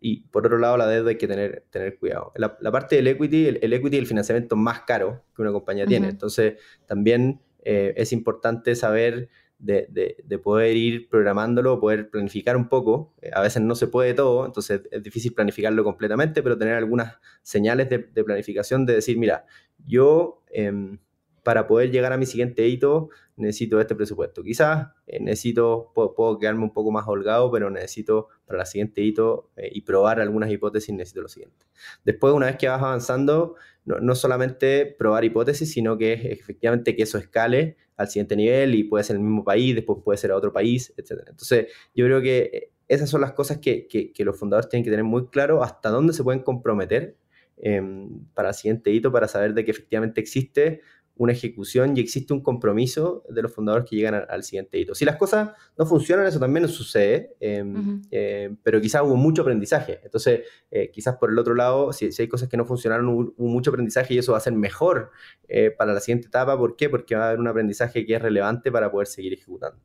y 0.00 0.20
por 0.28 0.46
otro 0.46 0.58
lado 0.58 0.76
la 0.76 0.86
deuda 0.86 1.10
hay 1.10 1.18
que 1.18 1.28
tener, 1.28 1.64
tener 1.70 1.98
cuidado. 1.98 2.32
La, 2.36 2.72
parte 2.72 2.96
del 2.96 3.08
equity, 3.08 3.48
el, 3.60 3.72
equity 3.72 3.96
es 3.96 4.00
el 4.02 4.06
financiamiento 4.06 4.56
más 4.56 4.80
caro 4.80 5.24
que 5.34 5.42
una 5.42 5.52
compañía 5.52 5.86
tiene, 5.86 6.08
entonces 6.08 6.54
también 6.86 7.40
eh, 7.64 7.94
es 7.96 8.12
importante 8.12 8.74
saber 8.74 9.28
de, 9.58 10.16
de, 10.22 10.38
poder 10.38 10.76
ir 10.76 11.08
programándolo, 11.08 11.80
poder 11.80 12.10
planificar 12.10 12.56
un 12.56 12.68
poco. 12.68 13.14
Eh, 13.22 13.30
a 13.32 13.40
veces 13.40 13.62
no 13.62 13.74
se 13.74 13.86
puede 13.86 14.12
todo, 14.14 14.44
entonces 14.44 14.82
es 14.90 15.02
difícil 15.02 15.32
planificarlo 15.32 15.82
completamente, 15.82 16.42
pero 16.42 16.58
tener 16.58 16.74
algunas 16.74 17.16
señales 17.42 17.88
de, 17.88 17.98
planificación 17.98 18.86
de 18.86 18.94
decir, 18.94 19.18
mira, 19.18 19.46
yo... 19.84 20.42
Em, 20.50 20.98
para 21.46 21.68
poder 21.68 21.92
llegar 21.92 22.12
a 22.12 22.16
mi 22.16 22.26
siguiente 22.26 22.66
hito 22.66 23.08
necesito 23.36 23.80
este 23.80 23.94
presupuesto. 23.94 24.42
Quizás 24.42 24.88
eh, 25.06 25.20
necesito, 25.20 25.92
puedo, 25.94 26.40
quedarme 26.40 26.64
un 26.64 26.72
poco 26.72 26.90
más 26.90 27.06
holgado, 27.06 27.52
pero 27.52 27.70
necesito 27.70 28.26
para 28.46 28.58
la 28.58 28.66
siguiente 28.66 29.00
hito 29.00 29.50
eh, 29.54 29.70
y 29.72 29.82
probar 29.82 30.18
algunas 30.18 30.50
hipótesis, 30.50 30.92
necesito 30.92 31.22
lo 31.22 31.28
siguiente. 31.28 31.64
Después, 32.04 32.34
una 32.34 32.46
vez 32.46 32.56
que 32.56 32.66
vas 32.66 32.82
avanzando, 32.82 33.54
no, 33.84 34.14
solamente 34.16 34.86
probar 34.98 35.24
hipótesis, 35.24 35.70
sino 35.70 35.96
que 35.96 36.14
efectivamente 36.14 36.96
que 36.96 37.04
eso 37.04 37.16
escale 37.16 37.76
al 37.96 38.08
siguiente 38.08 38.34
nivel 38.34 38.74
y 38.74 38.82
puede 38.82 39.04
ser 39.04 39.14
el 39.14 39.22
mismo 39.22 39.44
país, 39.44 39.76
después 39.76 40.00
puede 40.04 40.18
ser 40.18 40.32
a 40.32 40.36
otro 40.36 40.52
país, 40.52 40.92
etc. 40.96 41.26
Entonces, 41.28 41.68
yo 41.94 42.06
creo 42.06 42.20
que 42.20 42.38
eh, 42.52 42.70
esas 42.88 43.08
son 43.08 43.20
las 43.20 43.34
cosas 43.34 43.58
que, 43.58 43.86
que, 43.86 44.24
los 44.24 44.36
fundadores 44.36 44.68
tienen 44.68 44.82
que 44.82 44.90
tener 44.90 45.04
muy 45.04 45.28
claro 45.28 45.62
hasta 45.62 45.90
dónde 45.90 46.12
se 46.12 46.24
pueden 46.24 46.42
comprometer 46.42 47.16
em, 47.56 48.26
para 48.34 48.48
el 48.48 48.54
siguiente 48.56 48.90
hito, 48.90 49.12
para 49.12 49.28
saber 49.28 49.54
de 49.54 49.64
que 49.64 49.70
efectivamente 49.70 50.20
existe 50.20 50.82
una 51.16 51.32
ejecución 51.32 51.96
y 51.96 52.00
existe 52.00 52.32
un 52.32 52.42
compromiso 52.42 53.24
de 53.28 53.42
los 53.42 53.52
fundadores 53.52 53.88
que 53.88 53.96
llegan 53.96 54.26
al, 54.28 54.42
siguiente 54.42 54.78
hito. 54.78 54.94
Si 54.94 55.04
las 55.04 55.16
cosas 55.16 55.50
no 55.78 55.86
funcionan, 55.86 56.26
eso 56.26 56.38
también 56.38 56.62
nos 56.62 56.72
sucede, 56.72 57.34
em, 57.40 58.02
em, 58.10 58.56
pero 58.62 58.80
quizás 58.80 59.02
hubo 59.02 59.16
mucho 59.16 59.42
aprendizaje. 59.42 60.00
Entonces, 60.04 60.42
eh, 60.70 60.90
quizás 60.90 61.16
por 61.16 61.30
el 61.30 61.38
otro 61.38 61.54
lado, 61.54 61.92
si, 61.92 62.10
hay 62.18 62.28
cosas 62.28 62.48
que 62.48 62.56
no 62.56 62.66
funcionaron, 62.66 63.08
hubo, 63.08 63.34
mucho 63.38 63.70
aprendizaje 63.70 64.14
y 64.14 64.18
eso 64.18 64.32
va 64.32 64.38
a 64.38 64.42
ser 64.42 64.52
mejor 64.52 65.10
eh, 65.48 65.70
para 65.70 65.94
la 65.94 66.00
siguiente 66.00 66.28
etapa. 66.28 66.56
¿Por 66.58 66.76
qué? 66.76 66.90
Porque 66.90 67.16
va 67.16 67.24
a 67.24 67.28
haber 67.28 67.40
un 67.40 67.48
aprendizaje 67.48 68.04
que 68.04 68.14
es 68.14 68.22
relevante 68.22 68.70
para 68.70 68.90
poder 68.90 69.06
seguir 69.06 69.32
ejecutando. 69.32 69.80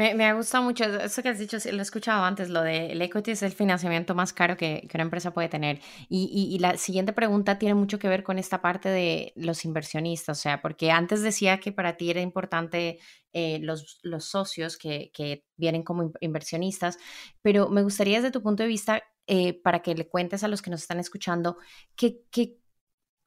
Me, 0.00 0.14
me 0.14 0.32
gusta 0.32 0.62
mucho 0.62 0.84
eso 0.84 1.22
que 1.22 1.28
has 1.28 1.38
dicho, 1.38 1.58
lo 1.72 1.78
he 1.78 1.82
escuchado 1.82 2.24
antes, 2.24 2.48
lo 2.48 2.62
de 2.62 2.92
el 2.92 3.02
equity 3.02 3.32
es 3.32 3.42
el 3.42 3.52
financiamiento 3.52 4.14
más 4.14 4.32
caro 4.32 4.56
que, 4.56 4.86
que 4.88 4.96
una 4.96 5.02
empresa 5.02 5.34
puede 5.34 5.50
tener. 5.50 5.78
Y, 6.08 6.48
y, 6.54 6.58
la 6.58 6.78
siguiente 6.78 7.12
pregunta 7.12 7.58
tiene 7.58 7.74
mucho 7.74 7.98
que 7.98 8.08
ver 8.08 8.22
con 8.22 8.38
esta 8.38 8.62
parte 8.62 8.88
de 8.88 9.34
los 9.36 9.62
inversionistas, 9.66 10.38
o 10.38 10.40
sea, 10.40 10.62
porque 10.62 10.90
antes 10.90 11.20
decía 11.20 11.60
que 11.60 11.70
para 11.70 11.98
ti 11.98 12.08
era 12.08 12.22
importante 12.22 12.98
eh, 13.34 13.58
los, 13.60 14.00
los, 14.02 14.24
socios 14.24 14.78
que, 14.78 15.10
que, 15.12 15.44
vienen 15.58 15.82
como 15.82 16.12
inversionistas, 16.20 16.96
pero 17.42 17.68
me 17.68 17.82
gustaría 17.82 18.16
desde 18.16 18.30
tu 18.30 18.42
punto 18.42 18.62
de 18.62 18.70
vista, 18.70 19.02
eh, 19.26 19.52
para 19.52 19.82
que 19.82 19.94
le 19.94 20.08
cuentes 20.08 20.42
a 20.42 20.48
los 20.48 20.62
que 20.62 20.70
nos 20.70 20.80
están 20.80 20.98
escuchando, 20.98 21.58
qué, 21.94 22.22
qué 22.30 22.56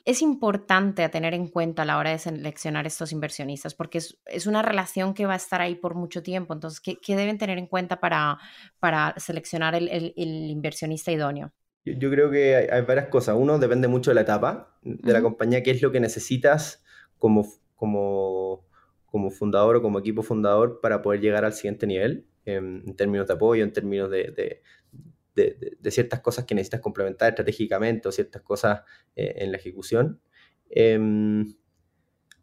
es 0.06 0.22
importante 0.22 1.04
a 1.04 1.12
tener 1.12 1.34
en 1.34 1.48
cuenta 1.48 1.84
a 1.84 1.86
la 1.86 1.98
hora 1.98 2.12
de 2.12 2.20
seleccionar 2.20 2.86
estos 2.86 3.12
inversionistas? 3.12 3.74
Porque 3.74 4.00
es, 4.00 4.48
una 4.48 4.62
relación 4.62 5.14
que 5.14 5.26
va 5.26 5.34
a 5.34 5.38
estar 5.38 5.62
ahí 5.62 5.76
por 5.76 5.96
mucho 5.96 6.22
tiempo. 6.22 6.54
Entonces, 6.54 6.82
¿qué, 6.82 7.16
deben 7.16 7.38
tener 7.38 7.58
en 7.58 7.68
cuenta 7.68 8.00
para, 8.00 8.38
para 8.80 9.14
seleccionar 9.18 9.76
el, 9.76 10.14
inversionista 10.16 11.12
idóneo? 11.12 11.54
Yo, 11.86 12.10
creo 12.10 12.30
que 12.32 12.56
hay, 12.56 12.82
varias 12.82 13.08
cosas. 13.08 13.36
Uno, 13.38 13.60
depende 13.60 13.88
mucho 13.88 14.12
de 14.12 14.16
la 14.16 14.22
etapa 14.22 14.78
de 14.82 15.14
la 15.14 15.22
compañía, 15.22 15.64
qué 15.64 15.72
es 15.72 15.82
lo 15.82 15.92
que 15.92 16.00
necesitas 16.00 16.84
como, 17.18 17.46
como, 17.76 18.66
como 19.06 19.32
fundador 19.32 19.78
o 19.78 19.82
como 19.82 20.00
equipo 20.00 20.22
fundador 20.22 20.82
para 20.82 21.02
poder 21.02 21.22
llegar 21.22 21.46
al 21.46 21.54
siguiente 21.54 21.88
nivel 21.88 22.26
em, 22.46 22.84
en 22.86 22.96
términos 22.96 23.28
de 23.28 23.34
apoyo, 23.34 23.64
en 23.64 23.72
términos 23.72 24.10
de, 24.10 24.32
de, 24.32 24.62
ciertas 25.90 26.22
cosas 26.22 26.46
que 26.46 26.56
necesitas 26.56 26.82
complementar 26.82 27.30
estratégicamente 27.30 28.08
o 28.08 28.12
ciertas 28.12 28.42
cosas 28.42 28.82
eh, 29.16 29.36
en 29.38 29.52
la 29.52 29.58
ejecución. 29.58 30.22
Em, 30.70 31.56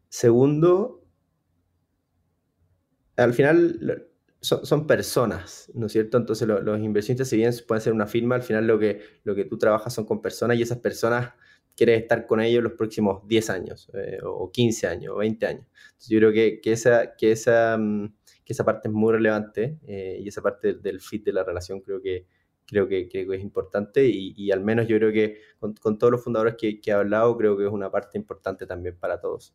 segundo, 0.09 1.05
al 3.17 3.35
final 3.35 4.11
son, 4.41 4.87
personas, 4.87 5.71
¿no 5.75 5.87
es 5.87 5.93
cierto? 5.93 6.17
Entonces 6.17 6.49
los 6.49 6.81
inversionistas, 6.81 7.29
si 7.29 7.37
bien 7.37 7.53
pueden 7.67 7.83
ser 7.83 7.93
una 7.93 8.07
firma, 8.07 8.37
al 8.37 8.43
final 8.43 8.67
lo 8.67 8.79
que, 8.79 9.01
lo 9.25 9.35
que 9.35 9.45
tú 9.45 9.59
trabajas 9.59 9.93
son 9.93 10.07
con 10.07 10.23
personas 10.23 10.57
y 10.57 10.63
esas 10.63 10.79
personas 10.79 11.35
quieres 11.77 12.03
estar 12.03 12.27
con 12.27 12.41
ellos 12.41 12.63
los 12.63 12.73
próximos 12.73 13.27
10 13.27 13.51
años, 13.51 13.91
eh, 13.95 14.19
o 14.23 14.51
15 14.51 14.87
años, 14.87 15.15
o 15.15 15.19
20 15.19 15.47
años. 15.47 15.67
Yo 16.09 16.19
creo 16.19 16.33
que, 16.33 16.61
que 16.61 16.73
esa, 16.73 17.17
que, 17.17 17.33
esa, 17.33 17.77
mm, 17.79 18.15
que 18.45 18.53
esa 18.53 18.65
parte 18.65 18.89
es 18.89 18.95
muy 18.95 19.13
relevante 19.13 19.79
eh, 19.87 20.19
y 20.21 20.29
esa 20.29 20.43
parte 20.43 20.75
del 20.75 21.01
fit 21.01 21.25
de 21.25 21.33
la 21.33 21.45
relación 21.45 21.81
creo 21.81 22.01
que, 22.01 22.27
creo 22.71 22.89
que, 22.89 23.09
es 23.13 23.41
importante 23.43 24.07
y, 24.07 24.51
al 24.53 24.61
menos 24.63 24.89
yo 24.89 24.97
creo 24.97 25.13
que 25.13 25.41
con, 25.59 25.99
todos 25.99 26.13
los 26.13 26.25
fundadores 26.25 26.55
que, 26.57 26.81
que 26.81 26.91
he 26.91 26.95
hablado 26.95 27.37
creo 27.37 27.57
que 27.57 27.67
es 27.67 27.73
una 27.73 27.91
parte 27.91 28.19
importante 28.19 28.67
también 28.67 28.97
para 28.99 29.21
todos. 29.21 29.55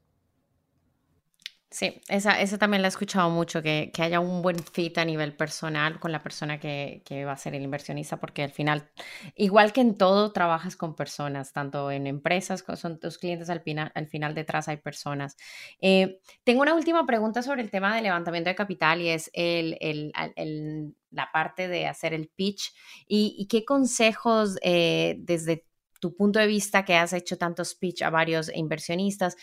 Sí, 1.75 2.01
esa, 2.07 2.39
esa 2.39 2.57
también 2.57 2.81
la 2.81 2.87
he 2.87 2.89
escuchado 2.89 3.29
mucho, 3.29 3.61
que, 3.61 3.91
que, 3.93 4.01
haya 4.01 4.21
un 4.21 4.41
buen 4.41 4.57
fit 4.63 4.97
a 4.97 5.03
nivel 5.03 5.35
personal 5.35 5.99
con 5.99 6.13
la 6.13 6.23
persona 6.23 6.57
que, 6.57 7.01
que, 7.03 7.25
va 7.25 7.33
a 7.33 7.37
ser 7.37 7.53
el 7.53 7.63
inversionista, 7.63 8.17
porque 8.17 8.43
al 8.43 8.51
final, 8.51 8.89
igual 9.35 9.73
que 9.73 9.81
en 9.81 9.97
todo, 9.97 10.31
trabajas 10.31 10.77
con 10.77 10.95
personas, 10.95 11.51
tanto 11.51 11.91
en 11.91 12.07
empresas, 12.07 12.63
son 12.75 12.97
tus 12.97 13.17
clientes, 13.17 13.49
al 13.49 13.59
final, 13.59 13.91
al 13.93 14.07
final 14.07 14.33
detrás 14.33 14.69
hay 14.69 14.77
personas. 14.77 15.35
Eh, 15.81 16.21
tengo 16.45 16.61
una 16.61 16.75
última 16.75 17.05
pregunta 17.05 17.41
sobre 17.41 17.61
el 17.61 17.69
tema 17.71 17.93
de 17.93 18.03
levantamiento 18.03 18.49
de 18.49 18.55
capital 18.55 19.01
y 19.01 19.09
es 19.09 19.29
el, 19.33 19.77
el, 19.81 20.13
el, 20.37 20.95
la 21.15 21.31
parte 21.31 21.67
de 21.67 21.87
hacer 21.87 22.13
el 22.13 22.27
pitch 22.27 22.73
y, 23.07 23.35
y 23.37 23.47
qué 23.47 23.65
consejos 23.65 24.57
eh, 24.61 25.15
desde 25.19 25.65
tu 25.99 26.15
punto 26.15 26.39
de 26.39 26.47
vista 26.47 26.85
que 26.85 26.95
has 26.95 27.13
hecho 27.13 27.37
tantos 27.37 27.73
pitch 27.73 28.03
a 28.03 28.09
varios 28.09 28.51
inversionistas, 28.53 29.37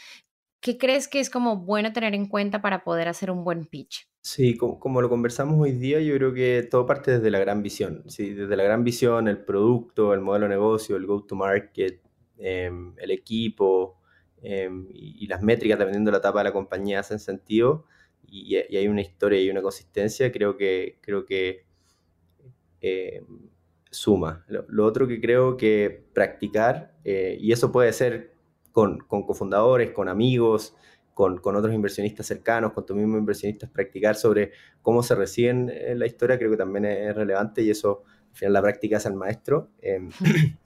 ¿Qué 0.62 0.78
crees 0.78 1.08
que 1.08 1.18
es 1.18 1.28
como 1.28 1.56
bueno 1.56 1.92
tener 1.92 2.14
en 2.14 2.26
cuenta 2.26 2.62
para 2.62 2.84
poder 2.84 3.08
hacer 3.08 3.32
un 3.32 3.42
buen 3.42 3.66
pitch? 3.66 4.08
Sí, 4.20 4.56
como, 4.56 5.02
lo 5.02 5.08
conversamos 5.08 5.60
hoy 5.60 5.72
día, 5.72 6.00
yo 6.00 6.14
creo 6.14 6.32
que 6.32 6.68
todo 6.70 6.86
parte 6.86 7.10
desde 7.10 7.32
la 7.32 7.40
gran 7.40 7.64
visión. 7.64 8.04
¿sí? 8.06 8.32
Desde 8.32 8.54
la 8.54 8.62
gran 8.62 8.84
visión, 8.84 9.26
el 9.26 9.44
producto, 9.44 10.14
el 10.14 10.20
modelo 10.20 10.44
de 10.44 10.50
negocio, 10.50 10.94
el 10.94 11.04
go-to-market, 11.04 12.00
em, 12.38 12.94
el 12.98 13.10
equipo 13.10 13.98
em, 14.40 14.86
y, 14.94 15.26
las 15.26 15.42
métricas, 15.42 15.80
dependiendo 15.80 16.10
de 16.10 16.12
la 16.12 16.18
etapa 16.18 16.38
de 16.38 16.44
la 16.44 16.52
compañía, 16.52 17.00
hacen 17.00 17.18
sentido 17.18 17.86
y, 18.32 18.56
hay 18.56 18.88
una 18.88 19.02
historia 19.02 19.40
y 19.40 19.50
una 19.50 19.60
consistencia, 19.60 20.32
creo 20.32 20.56
que, 20.56 20.98
creo 21.02 21.26
que 21.26 21.66
em, 22.80 23.50
suma. 23.90 24.44
Lo, 24.48 24.86
otro 24.86 25.06
que 25.06 25.20
creo 25.20 25.56
que 25.58 26.06
practicar, 26.14 26.94
eh, 27.04 27.36
y 27.38 27.52
eso 27.52 27.70
puede 27.70 27.92
ser 27.92 28.32
con, 28.72 28.98
cofundadores, 29.00 29.90
con 29.92 30.08
amigos, 30.08 30.74
con, 31.12 31.38
otros 31.44 31.74
inversionistas 31.74 32.26
cercanos, 32.26 32.72
con 32.72 32.86
tu 32.86 32.94
mismo 32.94 33.18
inversionistas, 33.18 33.68
practicar 33.68 34.16
sobre 34.16 34.52
cómo 34.80 35.02
se 35.02 35.14
reciben 35.14 35.70
en 35.70 35.98
la 35.98 36.06
historia, 36.06 36.38
creo 36.38 36.50
que 36.50 36.56
también 36.56 36.86
es 36.86 37.14
relevante 37.14 37.60
y 37.60 37.70
eso, 37.70 38.02
al 38.30 38.36
final, 38.36 38.52
la 38.54 38.62
práctica 38.62 38.96
es 38.96 39.04
el 39.04 39.14
maestro. 39.14 39.68
Y 39.82 39.88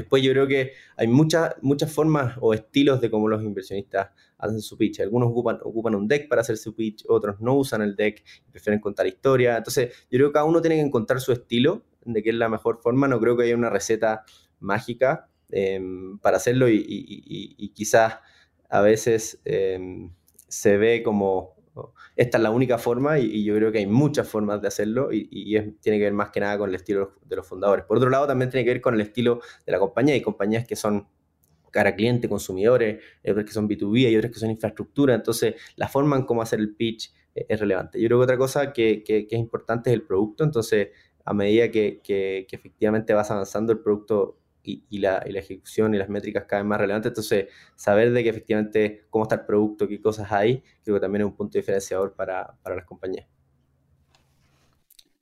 después 0.00 0.22
yo 0.22 0.32
creo 0.32 0.46
que 0.46 0.72
hay 0.96 1.06
muchas, 1.06 1.54
muchas 1.62 1.92
formas 1.92 2.36
o 2.40 2.54
estilos 2.54 3.00
de 3.00 3.10
cómo 3.10 3.28
los 3.28 3.42
inversionistas 3.42 4.10
hacen 4.38 4.60
su 4.60 4.76
pitch. 4.76 5.00
Algunos 5.00 5.30
ocupan, 5.30 5.58
ocupan 5.62 5.94
un 5.94 6.08
deck 6.08 6.28
para 6.28 6.42
hacer 6.42 6.56
su 6.56 6.74
pitch, 6.74 7.04
otros 7.08 7.40
no 7.40 7.54
usan 7.54 7.82
el 7.82 7.96
deck 7.96 8.22
prefieren 8.50 8.80
contar 8.80 9.06
historia. 9.06 9.56
Entonces, 9.56 9.92
yo 10.10 10.18
creo 10.18 10.28
que 10.28 10.34
cada 10.34 10.44
uno 10.44 10.60
tiene 10.60 10.76
que 10.76 10.82
encontrar 10.82 11.20
su 11.20 11.32
estilo 11.32 11.84
de 12.04 12.22
qué 12.22 12.30
es 12.30 12.36
la 12.36 12.48
mejor 12.48 12.80
forma. 12.80 13.08
No 13.08 13.20
creo 13.20 13.36
que 13.36 13.44
haya 13.44 13.54
una 13.54 13.70
receta 13.70 14.24
mágica. 14.60 15.28
Em, 15.50 16.18
para 16.18 16.38
hacerlo 16.38 16.68
y, 16.68 17.72
quizás 17.74 18.18
a 18.68 18.80
veces 18.80 19.40
em, 19.44 20.12
se 20.48 20.76
ve 20.76 21.02
como 21.04 21.55
esta 22.14 22.38
es 22.38 22.42
la 22.42 22.50
única 22.50 22.78
forma 22.78 23.18
y, 23.18 23.44
yo 23.44 23.54
creo 23.54 23.72
que 23.72 23.78
hay 23.78 23.86
muchas 23.86 24.28
formas 24.28 24.60
de 24.62 24.68
hacerlo 24.68 25.12
y, 25.12 25.58
tiene 25.80 25.98
que 25.98 26.04
ver 26.04 26.12
más 26.12 26.30
que 26.30 26.40
nada 26.40 26.58
con 26.58 26.68
el 26.68 26.74
estilo 26.74 27.14
de 27.24 27.36
los 27.36 27.46
fundadores. 27.46 27.84
Por 27.84 27.98
otro 27.98 28.10
lado, 28.10 28.26
también 28.26 28.50
tiene 28.50 28.64
que 28.64 28.70
ver 28.70 28.80
con 28.80 28.94
el 28.94 29.00
estilo 29.00 29.40
de 29.64 29.72
la 29.72 29.78
compañía. 29.78 30.14
Hay 30.14 30.22
compañías 30.22 30.66
que 30.66 30.76
son 30.76 31.08
cara 31.70 31.94
cliente, 31.94 32.28
consumidores, 32.28 33.02
hay 33.22 33.30
otras 33.30 33.44
que 33.44 33.52
son 33.52 33.68
B2B, 33.68 34.06
hay 34.06 34.16
otras 34.16 34.32
que 34.32 34.38
son 34.38 34.50
infraestructura. 34.50 35.14
Entonces, 35.14 35.54
la 35.76 35.88
forma 35.88 36.16
en 36.16 36.22
cómo 36.22 36.42
hacer 36.42 36.58
el 36.60 36.74
pitch 36.74 37.12
eh, 37.34 37.46
es 37.48 37.60
relevante. 37.60 38.00
Yo 38.00 38.08
creo 38.08 38.18
que 38.20 38.24
otra 38.24 38.38
cosa 38.38 38.72
que, 38.72 39.04
es 39.06 39.38
importante 39.38 39.90
es 39.90 39.94
el 39.94 40.02
producto. 40.02 40.44
Entonces, 40.44 40.88
a 41.24 41.34
medida 41.34 41.70
que, 41.70 42.00
que 42.02 42.46
efectivamente 42.50 43.12
vas 43.12 43.30
avanzando, 43.30 43.72
el 43.72 43.80
producto 43.80 44.38
y, 44.66 44.98
la, 44.98 45.18
ejecución 45.18 45.94
y 45.94 45.98
las 45.98 46.08
métricas 46.08 46.44
cada 46.44 46.62
vez 46.62 46.68
más 46.68 46.80
relevantes. 46.80 47.10
Entonces, 47.10 47.46
saber 47.74 48.12
de 48.12 48.22
que 48.22 48.30
efectivamente 48.30 49.06
cómo 49.10 49.24
está 49.24 49.36
el 49.36 49.46
producto, 49.46 49.88
qué 49.88 50.00
cosas 50.00 50.30
hay, 50.32 50.62
creo 50.84 50.96
que 50.96 51.00
también 51.00 51.22
es 51.22 51.26
un 51.26 51.36
punto 51.36 51.58
diferenciador 51.58 52.14
para, 52.14 52.56
para 52.62 52.76
las 52.76 52.84
compañías. 52.84 53.26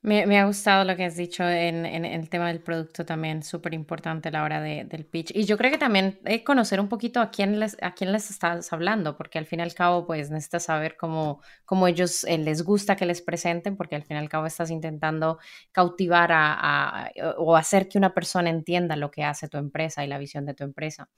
Me, 0.05 0.39
ha 0.39 0.45
gustado 0.45 0.85
lo 0.85 0.97
que 0.97 1.07
has 1.07 1.17
dicho 1.17 1.49
en, 1.49 1.87
el 1.87 2.29
tema 2.29 2.49
del 2.49 2.61
producto 2.61 3.07
también, 3.07 3.43
súper 3.43 3.73
importante 3.73 4.29
a 4.29 4.33
la 4.33 4.43
hora 4.43 4.61
del 4.61 5.07
pitch. 5.07 5.31
Y 5.35 5.45
yo 5.47 5.57
creo 5.57 5.71
que 5.71 5.79
también 5.79 6.21
es 6.27 6.43
conocer 6.43 6.79
un 6.79 6.91
poquito 6.91 7.23
a 7.23 7.31
quién 7.31 7.59
les, 7.59 7.75
a 7.81 7.95
quién 7.95 8.13
les 8.13 8.29
estás 8.29 8.71
hablando, 8.71 9.17
porque 9.17 9.39
al 9.39 9.47
fin 9.47 9.61
y 9.61 9.63
al 9.63 9.73
cabo, 9.73 10.07
pues 10.07 10.31
necesitas 10.31 10.65
saber 10.65 10.99
cómo, 10.99 11.41
cómo 11.65 11.89
ellos 11.89 12.25
eh, 12.25 12.37
les 12.37 12.65
gusta 12.65 12.97
que 12.97 13.07
les 13.07 13.23
presenten, 13.23 13.79
porque 13.79 13.97
al 13.97 14.03
fin 14.03 14.19
y 14.19 14.21
al 14.21 14.29
cabo 14.29 14.45
estás 14.45 14.71
intentando 14.71 15.39
cautivar 15.73 16.31
a, 16.35 17.11
o 17.39 17.57
hacer 17.57 17.89
que 17.89 17.97
una 17.97 18.13
persona 18.13 18.51
entienda 18.51 18.97
lo 18.97 19.11
que 19.11 19.25
hace 19.25 19.49
tu 19.49 19.57
empresa 19.57 20.05
y 20.05 20.09
la 20.09 20.19
visión 20.19 20.45
de 20.45 20.53
tu 20.53 20.65
empresa. 20.65 21.09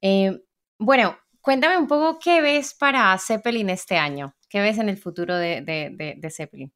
Eh, 0.00 0.40
bueno, 0.78 1.18
cuéntame 1.40 1.78
un 1.78 1.88
poco 1.88 2.20
qué 2.20 2.40
ves 2.42 2.74
para 2.74 3.18
Zeppelin 3.18 3.70
este 3.70 3.96
año, 3.96 4.36
qué 4.48 4.60
ves 4.60 4.78
en 4.78 4.88
el 4.88 4.98
futuro 4.98 5.36
de, 5.36 5.62
de, 5.62 6.14
de 6.16 6.30
Zeppelin. 6.30 6.72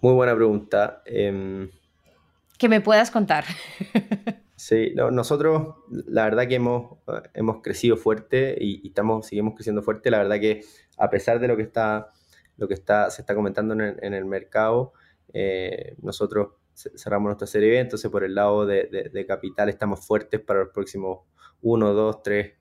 Muy 0.00 0.14
buena 0.14 0.34
pregunta. 0.34 1.02
Em, 1.06 1.70
que 2.56 2.68
me 2.68 2.80
puedas 2.80 3.10
contar. 3.10 3.44
sí, 4.56 4.92
nosotros 4.94 5.76
la 5.90 6.24
verdad 6.24 6.46
que 6.46 6.56
hemos, 6.56 6.98
hemos 7.34 7.62
crecido 7.62 7.96
fuerte 7.96 8.56
y, 8.60 8.86
estamos, 8.86 9.26
seguimos 9.26 9.54
creciendo 9.54 9.82
fuerte. 9.82 10.10
La 10.10 10.18
verdad 10.18 10.38
que 10.38 10.62
a 10.96 11.10
pesar 11.10 11.40
de 11.40 11.48
lo 11.48 11.56
que 11.56 11.62
está, 11.62 12.12
lo 12.56 12.68
que 12.68 12.74
está, 12.74 13.10
se 13.10 13.22
está 13.22 13.34
comentando 13.34 13.74
en 13.74 14.14
el, 14.14 14.24
mercado, 14.24 14.92
eh, 15.32 15.94
nosotros 16.02 16.50
cerramos 16.74 17.30
nuestra 17.30 17.46
serie 17.48 17.70
B, 17.70 17.78
entonces 17.80 18.08
por 18.10 18.22
el 18.22 18.34
lado 18.36 18.66
de, 18.66 19.24
capital 19.26 19.68
estamos 19.68 20.06
fuertes 20.06 20.40
para 20.40 20.60
los 20.60 20.68
próximos 20.70 21.20
uno, 21.60 21.92
dos, 21.92 22.22
tres, 22.22 22.54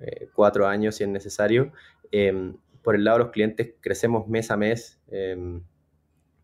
eh, 0.00 0.28
cuatro 0.34 0.66
años 0.66 0.96
si 0.96 1.04
es 1.04 1.10
necesario. 1.10 1.72
Em, 2.10 2.56
por 2.82 2.94
el 2.94 3.04
lado 3.04 3.18
de 3.18 3.24
los 3.24 3.32
clientes 3.32 3.74
crecemos 3.80 4.26
mes 4.28 4.50
a 4.50 4.56
mes. 4.56 5.00
Em, 5.08 5.62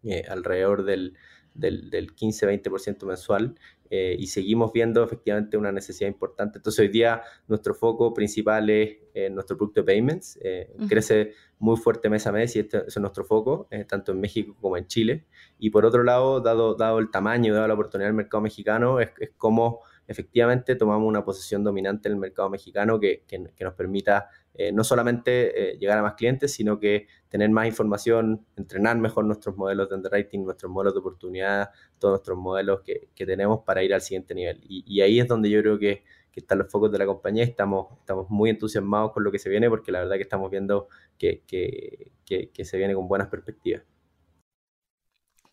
eh, 0.05 0.25
alrededor 0.29 0.85
del, 0.85 1.15
del, 1.55 1.91
del 1.91 2.15
15-20% 2.15 3.07
mensual 3.07 3.55
eh, 3.91 4.17
y 4.19 4.27
seguimos 4.29 4.73
viendo 4.73 5.05
efectivamente 5.05 5.57
una 5.57 5.71
necesidad 5.71 6.09
importante. 6.09 6.59
Entonces 6.59 6.81
hoy 6.81 6.89
día 6.89 7.23
nuestro 7.47 7.75
foco 7.75 8.15
principal 8.15 8.71
es 8.71 8.97
eh, 9.15 9.29
nuestro 9.31 9.57
producto 9.57 9.83
de 9.83 9.87
payments, 9.87 10.39
crece 10.89 11.35
muy 11.59 11.77
fuerte 11.77 12.09
mes 12.09 12.27
a 12.27 12.33
mes 12.33 12.57
y 12.57 12.61
este, 12.61 12.85
es 12.87 12.97
nuestro 12.99 13.25
foco, 13.25 13.69
tanto 13.87 14.13
en 14.13 14.21
México 14.21 14.57
como 14.61 14.77
en 14.77 14.87
Chile. 14.87 15.27
Y 15.59 15.71
por 15.71 15.85
otro 15.85 16.03
lado, 16.03 16.41
dado, 16.41 16.75
dado 16.75 16.99
el 16.99 17.11
tamaño, 17.11 17.55
dado 17.55 17.69
la 17.69 17.75
oportunidad 17.75 18.09
del 18.09 18.17
mercado 18.17 18.41
mexicano, 18.41 18.99
es, 18.99 19.11
es 19.19 19.31
como 19.37 19.83
efectivamente 20.07 20.77
tomamos 20.77 21.09
una 21.09 21.25
posición 21.25 21.65
dominante 21.65 22.09
en 22.09 22.15
el 22.15 22.21
mercado 22.21 22.51
mexicano 22.51 22.99
que, 22.99 23.25
que, 23.27 23.39
nos 23.39 23.75
permita 23.75 24.29
eh, 24.55 24.71
no 24.73 24.85
solamente 24.85 25.73
eh, 25.73 25.79
llegar 25.79 25.99
a 25.99 26.03
más 26.03 26.15
clientes, 26.15 26.53
sino 26.53 26.79
que 26.79 27.07
tener 27.29 27.49
más 27.51 27.67
información, 27.67 28.45
entrenar 28.57 28.99
mejor 28.99 29.25
nuestros 29.25 29.57
modelos 29.57 29.89
de 29.89 29.97
underwriting, 29.97 30.45
nuestros 30.45 30.71
modelos 30.71 30.95
de 30.95 31.01
oportunidad, 31.01 31.71
todos 31.99 32.13
nuestros 32.13 32.39
modelos 32.39 32.83
que, 32.83 33.09
que 33.15 33.25
tenemos 33.25 33.61
para 33.65 33.83
ir 33.83 33.95
al 33.95 34.03
siguiente 34.03 34.35
nivel. 34.35 34.61
Y, 34.63 34.85
y, 34.87 35.01
ahí 35.01 35.21
es 35.21 35.29
donde 35.29 35.49
yo 35.49 35.61
creo 35.63 35.79
que, 35.79 36.05
que 36.31 36.41
están 36.41 36.59
los 36.59 36.71
focos 36.71 36.93
de 36.93 36.99
la 36.99 37.07
compañía. 37.07 37.45
Estamos, 37.45 37.99
estamos 38.01 38.29
muy 38.29 38.51
entusiasmados 38.51 39.13
con 39.13 39.25
lo 39.25 39.33
que 39.33 39.39
se 39.39 39.49
viene 39.49 39.71
porque 39.71 39.93
la 39.93 40.01
verdad 40.01 40.17
que 40.17 40.23
estamos 40.23 40.51
viendo 40.51 40.89
que, 41.19 41.43
que 41.47 42.65
se 42.65 42.77
viene 42.77 42.95
con 42.95 43.09
buenas 43.09 43.29
perspectivas. 43.29 43.83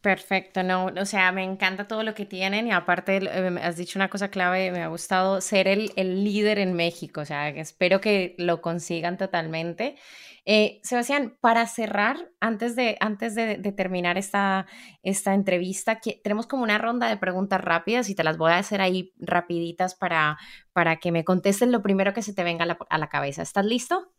Perfecto, 0.02 0.64
no, 0.64 0.86
o 0.86 1.06
sea, 1.06 1.34
me 1.34 1.44
encanta 1.44 1.86
todo 1.86 2.04
lo 2.04 2.14
que 2.14 2.26
tienen 2.26 2.68
y 2.68 2.72
aparte 2.72 3.18
eh, 3.18 3.60
has 3.62 3.76
dicho 3.76 4.00
una 4.00 4.10
cosa 4.10 4.30
clave, 4.30 4.72
me 4.72 4.82
ha 4.82 4.88
gustado 4.88 5.42
ser 5.42 5.68
el, 5.68 5.92
líder 6.24 6.58
en 6.60 6.74
México, 6.74 7.20
o 7.20 7.26
sea, 7.26 7.50
espero 7.50 8.00
que 8.00 8.34
lo 8.38 8.62
consigan 8.62 9.18
totalmente. 9.18 9.98
Eh, 10.46 10.80
Sebastián, 10.84 11.38
para 11.42 11.68
cerrar, 11.68 12.32
antes 12.40 12.78
de, 12.78 12.96
antes 13.02 13.36
de, 13.36 13.58
terminar 13.74 14.18
esta, 14.18 14.68
esta 15.04 15.34
entrevista, 15.34 16.00
que 16.00 16.22
tenemos 16.24 16.48
como 16.48 16.64
una 16.64 16.78
ronda 16.78 17.10
de 17.10 17.18
preguntas 17.18 17.60
rápidas 17.60 18.10
y 18.10 18.16
te 18.16 18.24
las 18.24 18.38
voy 18.38 18.54
a 18.54 18.58
hacer 18.60 18.80
ahí 18.80 19.12
rapiditas 19.20 19.96
para, 19.96 20.38
para 20.72 20.96
que 20.96 21.12
me 21.12 21.26
contesten 21.26 21.74
lo 21.74 21.82
primero 21.82 22.14
que 22.14 22.22
se 22.22 22.34
te 22.34 22.46
venga 22.46 22.64
a 22.64 22.68
la, 22.68 22.78
a 22.90 22.98
la 22.98 23.10
cabeza. 23.10 23.42
¿Estás 23.42 23.66
listo? 23.66 24.14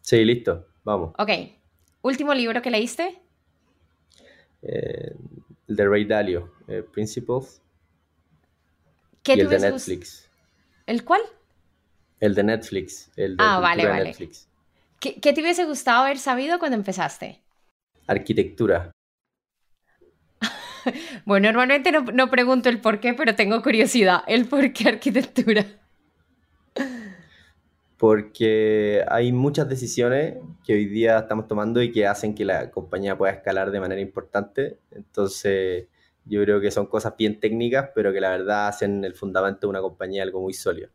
Sí, 0.00 0.24
listo. 0.24 0.66
vamos. 0.82 1.12
Ok. 1.18 1.30
¿Último 2.00 2.32
libro 2.32 2.62
que 2.62 2.70
leíste? 2.70 3.27
Eh, 4.62 5.14
el 5.68 5.76
de 5.76 5.88
Ray 5.88 6.04
Dalio, 6.04 6.52
eh, 6.66 6.82
Principles. 6.82 7.60
¿Qué 9.22 9.34
y 9.34 9.40
el 9.40 9.48
de 9.48 9.58
Netflix. 9.58 10.28
¿El 10.86 11.04
cuál? 11.04 11.20
El 12.20 12.34
de 12.34 12.42
Netflix. 12.42 13.10
El 13.16 13.36
de 13.36 13.44
Ah, 13.46 13.60
vale, 13.60 13.86
vale. 13.86 14.04
Netflix. 14.04 14.48
¿Qué, 15.00 15.20
qué 15.20 15.32
te 15.32 15.40
hubiese 15.40 15.64
gustado 15.64 16.04
haber 16.04 16.18
sabido 16.18 16.58
cuando 16.58 16.76
empezaste? 16.76 17.40
Arquitectura. 18.06 18.90
Bueno, 21.26 21.48
normalmente 21.48 21.92
no, 21.92 22.00
no 22.02 22.30
pregunto 22.30 22.70
el 22.70 22.80
por 22.80 23.00
qué, 23.00 23.12
pero 23.12 23.34
tengo 23.34 23.60
curiosidad. 23.62 24.22
¿El 24.26 24.46
por 24.46 24.72
qué 24.72 24.88
arquitectura? 24.88 25.66
Porque 27.98 29.04
hay 29.08 29.32
muchas 29.32 29.68
decisiones 29.68 30.36
que 30.64 30.72
hoy 30.74 30.86
día 30.86 31.18
estamos 31.18 31.48
tomando 31.48 31.82
y 31.82 31.90
que 31.90 32.06
hacen 32.06 32.34
que 32.34 32.44
la 32.44 32.70
compañía 32.70 33.18
pueda 33.18 33.32
escalar 33.32 33.70
de 33.72 33.80
manera 33.80 34.00
importante. 34.00 34.78
Entonces, 34.92 35.86
yo 36.24 36.42
creo 36.44 36.60
que 36.60 36.70
son 36.70 36.86
cosas 36.86 37.14
bien 37.18 37.40
técnicas, 37.40 37.90
pero 37.94 38.12
que 38.12 38.20
la 38.20 38.30
verdad 38.30 38.68
hacen 38.68 39.04
el 39.04 39.14
fundamento 39.14 39.66
de 39.66 39.70
una 39.70 39.80
compañía 39.80 40.22
algo 40.22 40.40
muy 40.40 40.52
sólido. 40.54 40.90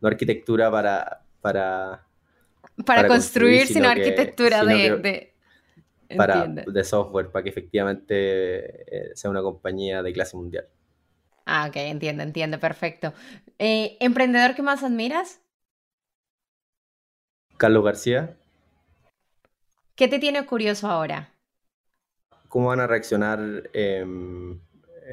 No 0.00 0.08
arquitectura 0.08 0.70
para, 0.70 1.22
para, 1.40 2.04
Para, 2.84 2.84
Para 2.84 3.08
construir, 3.08 3.60
construir, 3.60 3.66
sino 3.66 3.90
sino 3.90 3.94
que- 3.94 4.00
arquitectura 4.02 4.60
sino 4.60 4.70
de... 4.70 4.76
que 4.76 4.96
de- 4.96 5.34
para 6.16 6.44
Entiendo. 6.44 6.72
de 6.72 6.84
software, 6.84 7.30
para 7.30 7.42
que 7.42 7.50
efectivamente 7.50 9.10
eh, 9.10 9.10
sea 9.14 9.30
una 9.30 9.42
compañía 9.42 10.02
de 10.02 10.12
clase 10.12 10.36
mundial. 10.38 10.66
Ah, 11.44 11.66
ok, 11.68 11.76
entiendo, 11.76 12.22
entiendo, 12.22 12.58
perfecto. 12.58 13.12
Eh, 13.58 13.96
¿Emprendedor 14.00 14.54
que 14.54 14.62
más 14.62 14.82
admiras? 14.82 15.40
Carlos 17.58 17.84
García, 17.84 18.38
¿Qué 19.96 20.08
te 20.08 20.18
tiene 20.18 20.46
curioso 20.46 20.88
ahora? 20.88 21.34
¿cómo 22.48 22.68
van 22.68 22.80
a 22.80 22.86
reaccionar 22.86 23.70
em, 23.72 24.60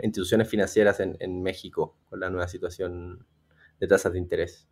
instituciones 0.04 0.50
financieras 0.50 1.00
en, 1.00 1.16
en 1.20 1.42
México 1.44 1.98
con 2.10 2.20
la 2.20 2.30
nueva 2.30 2.48
situación 2.48 3.26
de 3.80 3.88
tasas 3.88 4.14
de 4.14 4.20
interés? 4.20 4.68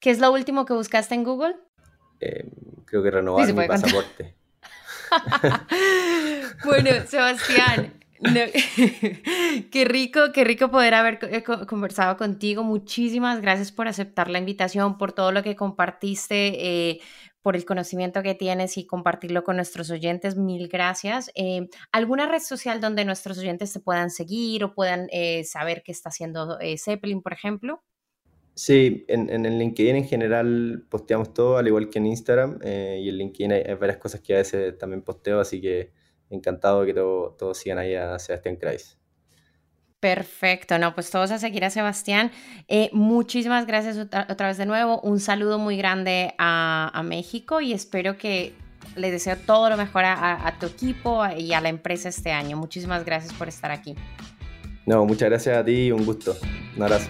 ¿Qué 0.00 0.10
es 0.10 0.18
lo 0.20 0.32
último 0.32 0.64
que 0.66 0.72
buscaste 0.74 1.14
en 1.14 1.24
Google? 1.24 1.56
Em, 2.20 2.50
creo 2.84 3.02
que 3.02 3.10
renovar 3.10 3.46
Sí, 3.46 3.52
mi 3.52 3.66
contar. 3.66 3.80
pasaporte. 3.80 4.34
Bueno, 6.64 6.90
Sebastián, 7.06 7.95
no- 8.20 8.40
qué 9.70 9.84
rico, 9.84 10.32
qué 10.32 10.44
rico 10.44 10.70
poder 10.70 10.94
haber 10.94 11.18
eh, 11.30 11.42
co- 11.42 11.66
conversado 11.66 12.16
contigo. 12.16 12.62
Muchísimas 12.62 13.40
gracias 13.40 13.72
por 13.72 13.88
aceptar 13.88 14.30
la 14.30 14.38
invitación, 14.38 14.98
por 14.98 15.12
todo 15.12 15.32
lo 15.32 15.42
que 15.42 15.56
compartiste, 15.56 16.90
eh, 16.90 17.00
por 17.42 17.56
el 17.56 17.64
conocimiento 17.64 18.22
que 18.22 18.34
tienes 18.34 18.76
y 18.76 18.86
compartirlo 18.86 19.44
con 19.44 19.56
nuestros 19.56 19.90
oyentes. 19.90 20.36
Mil 20.36 20.68
gracias. 20.68 21.30
Eh, 21.34 21.68
¿Alguna 21.92 22.26
red 22.28 22.40
social 22.40 22.80
donde 22.80 23.04
nuestros 23.04 23.38
oyentes 23.38 23.72
te 23.72 23.80
puedan 23.80 24.10
seguir 24.10 24.64
o 24.64 24.74
puedan 24.74 25.08
saber 25.44 25.82
qué 25.84 25.92
está 25.92 26.08
haciendo 26.08 26.58
Zeppelin, 26.76 27.22
por 27.22 27.32
ejemplo? 27.32 27.82
Sí, 28.54 29.04
en, 29.08 29.28
el 29.44 29.58
LinkedIn 29.58 29.96
en 29.96 30.04
general 30.06 30.86
posteamos 30.88 31.34
todo, 31.34 31.58
al 31.58 31.66
igual 31.68 31.90
que 31.90 31.98
en 31.98 32.06
Instagram, 32.06 32.58
y 32.64 33.08
en 33.08 33.18
LinkedIn 33.18 33.52
hay 33.52 33.74
varias 33.74 33.98
cosas 33.98 34.22
que 34.22 34.34
a 34.34 34.38
veces 34.38 34.78
también 34.78 35.02
posteo, 35.02 35.40
así 35.40 35.60
que 35.60 35.92
encantado 36.30 36.80
de 36.80 36.86
que 36.88 36.94
todo- 36.94 37.30
todos 37.38 37.58
sigan 37.58 37.78
ahí 37.78 37.94
a 37.94 38.18
Sebastián 38.18 38.56
Kreis. 38.56 38.98
Perfecto, 40.00 40.78
no, 40.78 40.94
pues 40.94 41.10
todos 41.10 41.30
a 41.30 41.38
seguir 41.38 41.64
a 41.64 41.70
Sebastián. 41.70 42.30
Eh, 42.68 42.90
muchísimas 42.92 43.66
gracias 43.66 43.96
otra, 43.96 44.26
otra 44.30 44.48
vez 44.48 44.58
de 44.58 44.66
nuevo. 44.66 45.00
Un 45.00 45.20
saludo 45.20 45.58
muy 45.58 45.76
grande 45.76 46.34
a, 46.38 46.90
a 46.92 47.02
México 47.02 47.60
y 47.60 47.72
espero 47.72 48.18
que 48.18 48.52
le 48.94 49.10
deseo 49.10 49.36
todo 49.36 49.68
lo 49.70 49.76
mejor 49.76 50.04
a, 50.04 50.12
a- 50.12 50.48
a 50.48 50.58
tu 50.58 50.66
equipo 50.66 51.24
y 51.36 51.54
a 51.54 51.60
la 51.60 51.70
empresa 51.70 52.08
este 52.10 52.30
año. 52.30 52.56
Muchísimas 52.56 53.04
gracias 53.04 53.32
por 53.32 53.48
estar 53.48 53.70
aquí. 53.70 53.94
No, 54.84 55.04
muchas 55.06 55.30
gracias 55.30 55.56
a 55.56 55.64
ti 55.64 55.86
y 55.86 55.92
un 55.92 56.04
gusto. 56.04 56.36
Un 56.76 56.82
abrazo. 56.82 57.08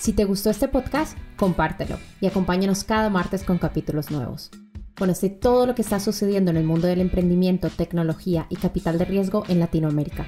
Si 0.00 0.14
te 0.14 0.24
gustó 0.24 0.48
este 0.48 0.66
podcast, 0.66 1.16
compártelo 1.36 1.98
y 2.22 2.26
acompáñanos 2.26 2.84
cada 2.84 3.10
martes 3.10 3.44
con 3.44 3.58
capítulos 3.58 4.10
nuevos. 4.10 4.50
Conoce 4.98 5.28
todo 5.28 5.66
lo 5.66 5.74
que 5.74 5.82
está 5.82 6.00
sucediendo 6.00 6.50
en 6.50 6.56
el 6.56 6.64
mundo 6.64 6.86
del 6.86 7.02
emprendimiento, 7.02 7.68
tecnología 7.68 8.46
y 8.48 8.56
capital 8.56 8.96
de 8.96 9.04
riesgo 9.04 9.44
en 9.48 9.60
Latinoamérica. 9.60 10.26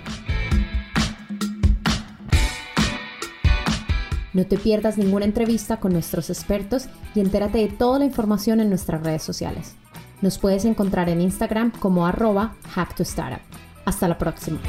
No 4.34 4.44
te 4.46 4.58
pierdas 4.58 4.98
ninguna 4.98 5.24
entrevista 5.24 5.80
con 5.80 5.94
nuestros 5.94 6.28
expertos 6.28 6.88
y 7.14 7.20
entérate 7.20 7.56
de 7.56 7.68
toda 7.68 7.98
la 7.98 8.04
información 8.04 8.60
en 8.60 8.68
nuestras 8.68 9.02
redes 9.02 9.22
sociales. 9.22 9.76
Nos 10.20 10.38
puedes 10.38 10.66
encontrar 10.66 11.08
en 11.08 11.22
Instagram 11.22 11.70
como 11.70 12.06
arroba 12.06 12.56
hacktostartup. 12.74 13.40
Hasta 13.86 14.06
la 14.06 14.18
próxima. 14.18 14.60